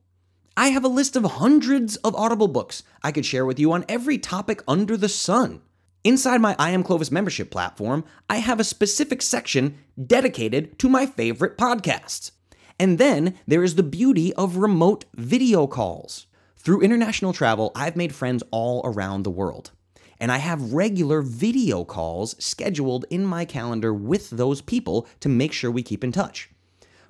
I 0.58 0.70
have 0.70 0.84
a 0.84 0.88
list 0.88 1.16
of 1.16 1.24
hundreds 1.24 1.98
of 1.98 2.16
Audible 2.16 2.48
books 2.48 2.82
I 3.04 3.12
could 3.12 3.28
share 3.28 3.46
with 3.46 3.60
you 3.60 3.72
on 3.72 3.86
every 3.88 4.18
topic 4.18 4.64
under 4.68 4.98
the 4.98 5.08
sun. 5.08 5.62
Inside 6.04 6.42
my 6.42 6.56
I 6.58 6.72
Am 6.72 6.82
Clovis 6.82 7.12
membership 7.12 7.52
platform, 7.52 8.04
I 8.28 8.38
have 8.38 8.60
a 8.60 8.64
specific 8.64 9.22
section 9.22 9.78
dedicated 10.04 10.80
to 10.80 10.90
my 10.90 11.06
favorite 11.06 11.60
podcasts. 11.60 12.32
And 12.80 12.98
then 12.98 13.36
there 13.46 13.64
is 13.64 13.76
the 13.76 13.84
beauty 13.84 14.34
of 14.34 14.58
remote 14.58 15.06
video 15.14 15.68
calls. 15.68 16.26
Through 16.64 16.80
international 16.80 17.34
travel, 17.34 17.74
I've 17.76 17.98
made 17.98 18.16
friends 18.16 18.42
all 18.50 18.82
around 18.86 19.24
the 19.24 19.30
world. 19.30 19.72
And 20.18 20.32
I 20.32 20.38
have 20.38 20.72
regular 20.72 21.22
video 21.22 21.84
calls 21.84 22.42
scheduled 22.42 23.04
in 23.10 23.26
my 23.26 23.44
calendar 23.44 23.94
with 23.94 24.30
those 24.30 24.62
people 24.62 25.06
to 25.20 25.28
make 25.28 25.52
sure 25.52 25.70
we 25.70 25.84
keep 25.84 26.06
in 26.06 26.14
touch. 26.14 26.50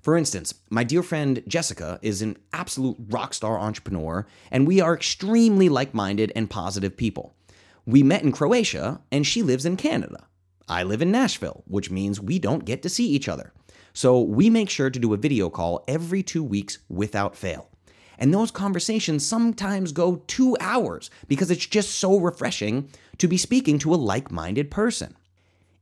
For 0.02 0.18
instance, 0.18 0.56
my 0.72 0.84
dear 0.84 1.04
friend 1.04 1.44
Jessica 1.48 2.00
is 2.02 2.24
an 2.24 2.38
absolute 2.52 2.98
rock 3.10 3.36
star 3.36 3.60
entrepreneur, 3.60 4.26
and 4.50 4.66
we 4.66 4.82
are 4.82 4.96
extremely 4.96 5.70
like 5.70 5.94
minded 5.94 6.32
and 6.36 6.50
positive 6.50 6.98
people. 6.98 7.36
We 7.86 8.02
met 8.02 8.24
in 8.24 8.32
Croatia, 8.32 9.02
and 9.12 9.28
she 9.28 9.44
lives 9.44 9.68
in 9.68 9.78
Canada. 9.78 10.26
I 10.68 10.82
live 10.82 11.04
in 11.04 11.12
Nashville, 11.12 11.64
which 11.68 11.92
means 11.92 12.20
we 12.20 12.40
don't 12.40 12.66
get 12.66 12.82
to 12.82 12.90
see 12.90 13.06
each 13.06 13.30
other. 13.30 13.54
So 13.94 14.20
we 14.20 14.50
make 14.50 14.72
sure 14.72 14.90
to 14.90 15.00
do 15.00 15.14
a 15.14 15.18
video 15.18 15.52
call 15.52 15.84
every 15.88 16.24
two 16.24 16.44
weeks 16.44 16.80
without 16.90 17.36
fail. 17.36 17.70
And 18.18 18.34
those 18.34 18.52
conversations 18.52 19.26
sometimes 19.26 19.92
go 19.92 20.24
two 20.28 20.56
hours 20.60 21.10
because 21.28 21.52
it's 21.52 21.66
just 21.66 21.92
so 21.92 22.20
refreshing 22.20 22.90
to 23.18 23.28
be 23.28 23.38
speaking 23.38 23.80
to 23.80 23.94
a 23.94 23.96
like 23.96 24.32
minded 24.32 24.72
person. 24.72 25.16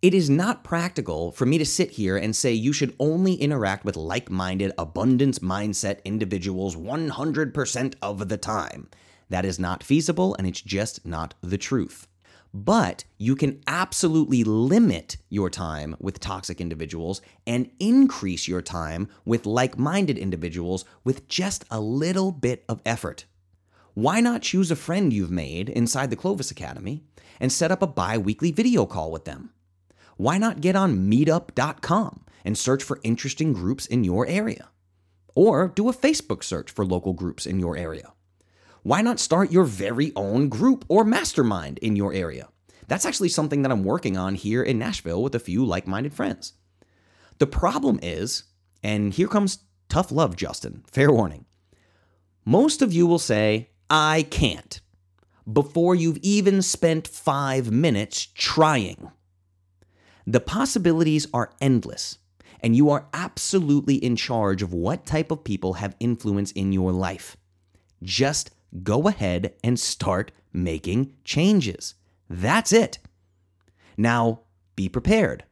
It 0.01 0.15
is 0.15 0.29
not 0.31 0.63
practical 0.63 1.31
for 1.31 1.45
me 1.45 1.59
to 1.59 1.65
sit 1.65 1.91
here 1.91 2.17
and 2.17 2.35
say 2.35 2.53
you 2.53 2.73
should 2.73 2.95
only 2.99 3.35
interact 3.35 3.85
with 3.85 3.95
like 3.95 4.31
minded, 4.31 4.71
abundance 4.77 5.39
mindset 5.39 6.03
individuals 6.03 6.75
100% 6.75 7.95
of 8.01 8.27
the 8.27 8.37
time. 8.37 8.89
That 9.29 9.45
is 9.45 9.59
not 9.59 9.83
feasible 9.83 10.35
and 10.35 10.47
it's 10.47 10.61
just 10.61 11.05
not 11.05 11.35
the 11.41 11.57
truth. 11.57 12.07
But 12.53 13.05
you 13.17 13.35
can 13.35 13.61
absolutely 13.65 14.43
limit 14.43 15.17
your 15.29 15.49
time 15.49 15.95
with 15.99 16.19
toxic 16.19 16.59
individuals 16.59 17.21
and 17.47 17.71
increase 17.79 18.47
your 18.47 18.61
time 18.61 19.07
with 19.23 19.45
like 19.45 19.77
minded 19.79 20.17
individuals 20.17 20.83
with 21.03 21.27
just 21.27 21.63
a 21.71 21.79
little 21.79 22.31
bit 22.31 22.65
of 22.67 22.81
effort. 22.85 23.25
Why 23.93 24.19
not 24.19 24.41
choose 24.41 24.71
a 24.71 24.75
friend 24.75 25.13
you've 25.13 25.31
made 25.31 25.69
inside 25.69 26.09
the 26.09 26.15
Clovis 26.15 26.51
Academy 26.51 27.03
and 27.39 27.51
set 27.51 27.71
up 27.71 27.81
a 27.81 27.87
bi 27.87 28.17
weekly 28.17 28.51
video 28.51 28.85
call 28.85 29.11
with 29.11 29.25
them? 29.25 29.51
why 30.21 30.37
not 30.37 30.61
get 30.61 30.75
on 30.75 31.09
meetup.com 31.09 32.25
and 32.45 32.55
search 32.55 32.83
for 32.83 32.99
interesting 33.01 33.53
groups 33.53 33.87
in 33.87 34.03
your 34.03 34.27
area? 34.27 34.69
Or 35.33 35.69
do 35.69 35.89
a 35.89 35.93
Facebook 35.93 36.43
search 36.43 36.69
for 36.69 36.85
local 36.85 37.13
groups 37.13 37.47
in 37.47 37.59
your 37.59 37.75
area. 37.75 38.13
Why 38.83 39.03
not 39.03 39.19
start 39.19 39.51
your 39.51 39.63
very 39.63 40.11
own 40.15 40.49
group 40.49 40.85
or 40.87 41.05
mastermind 41.05 41.77
in 41.79 41.95
your 41.95 42.13
area? 42.13 42.49
That's 42.87 43.05
actually 43.05 43.29
something 43.29 43.61
that 43.61 43.71
I'm 43.71 43.83
working 43.83 44.17
on 44.17 44.33
here 44.33 44.63
in 44.63 44.79
Nashville 44.79 45.21
with 45.21 45.35
a 45.35 45.39
few 45.39 45.63
like 45.63 45.85
minded 45.85 46.15
friends. 46.15 46.53
The 47.37 47.45
problem 47.45 47.99
is, 48.01 48.45
and 48.81 49.13
here 49.13 49.27
comes 49.27 49.59
tough 49.87 50.11
love, 50.11 50.35
Justin, 50.35 50.83
fair 50.91 51.11
warning. 51.11 51.45
Most 52.43 52.81
of 52.81 52.91
you 52.91 53.05
will 53.05 53.19
say, 53.19 53.69
I 53.87 54.25
can't, 54.31 54.81
before 55.51 55.93
you've 55.93 56.17
even 56.23 56.63
spent 56.63 57.07
five 57.07 57.71
minutes 57.71 58.29
trying. 58.33 59.11
The 60.25 60.39
possibilities 60.39 61.27
are 61.35 61.51
endless, 61.61 62.17
and 62.61 62.75
you 62.75 62.89
are 62.89 63.07
absolutely 63.13 63.95
in 63.95 64.15
charge 64.15 64.63
of 64.63 64.73
what 64.73 65.05
type 65.05 65.29
of 65.29 65.43
people 65.43 65.73
have 65.73 65.95
influence 65.99 66.51
in 66.53 66.73
your 66.73 66.91
life. 66.91 67.37
Just 68.01 68.49
go 68.83 69.07
ahead 69.07 69.53
and 69.63 69.79
start 69.79 70.31
making 70.53 71.13
changes. 71.23 71.95
That's 72.29 72.73
it. 72.73 72.99
Now, 73.97 74.41
be 74.75 74.89
prepared. 74.89 75.43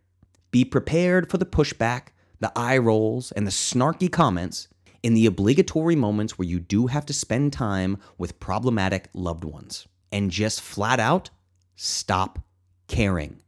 Be 0.51 0.65
prepared 0.65 1.29
for 1.29 1.37
the 1.37 1.45
pushback, 1.45 2.07
the 2.39 2.51
eye 2.55 2.77
rolls, 2.77 3.31
and 3.33 3.45
the 3.45 3.51
snarky 3.51 4.11
comments 4.11 4.67
in 5.03 5.13
the 5.13 5.25
obligatory 5.25 5.95
moments 5.95 6.37
where 6.37 6.47
you 6.47 6.59
do 6.59 6.87
have 6.87 7.05
to 7.05 7.13
spend 7.13 7.53
time 7.53 7.97
with 8.17 8.39
problematic 8.39 9.09
loved 9.13 9.43
ones. 9.43 9.87
And 10.11 10.31
just 10.31 10.61
flat 10.61 10.99
out 10.99 11.29
stop 11.75 12.39
caring 12.87 13.39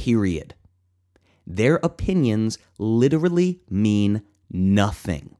period. 0.00 0.54
Their 1.46 1.76
opinions 1.82 2.56
literally 2.78 3.60
mean 3.68 4.22
nothing. 4.50 5.36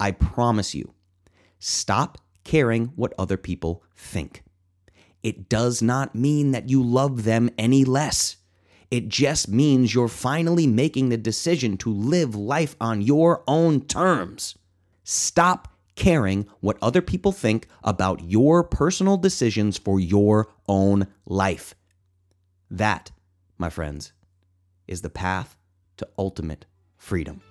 I 0.00 0.12
promise 0.12 0.74
you. 0.74 0.94
Stop 1.58 2.16
caring 2.48 2.86
what 2.96 3.12
other 3.18 3.36
people 3.36 3.84
think. 3.94 4.42
It 5.22 5.48
does 5.48 5.82
not 5.82 6.14
mean 6.14 6.52
that 6.52 6.70
you 6.70 6.82
love 6.82 7.24
them 7.24 7.50
any 7.58 7.84
less. 7.84 8.36
It 8.90 9.08
just 9.08 9.48
means 9.48 9.92
you're 9.92 10.08
finally 10.08 10.66
making 10.66 11.10
the 11.10 11.18
decision 11.18 11.76
to 11.78 11.92
live 11.92 12.34
life 12.34 12.74
on 12.80 13.02
your 13.02 13.44
own 13.46 13.82
terms. 13.82 14.56
Stop 15.04 15.68
caring 15.94 16.46
what 16.60 16.78
other 16.80 17.02
people 17.02 17.32
think 17.32 17.66
about 17.84 18.24
your 18.24 18.64
personal 18.64 19.18
decisions 19.18 19.76
for 19.76 20.00
your 20.00 20.48
own 20.66 21.06
life. 21.26 21.74
That 22.70 23.10
my 23.58 23.68
friends, 23.68 24.12
is 24.86 25.02
the 25.02 25.10
path 25.10 25.56
to 25.96 26.08
ultimate 26.16 26.64
freedom. 26.96 27.42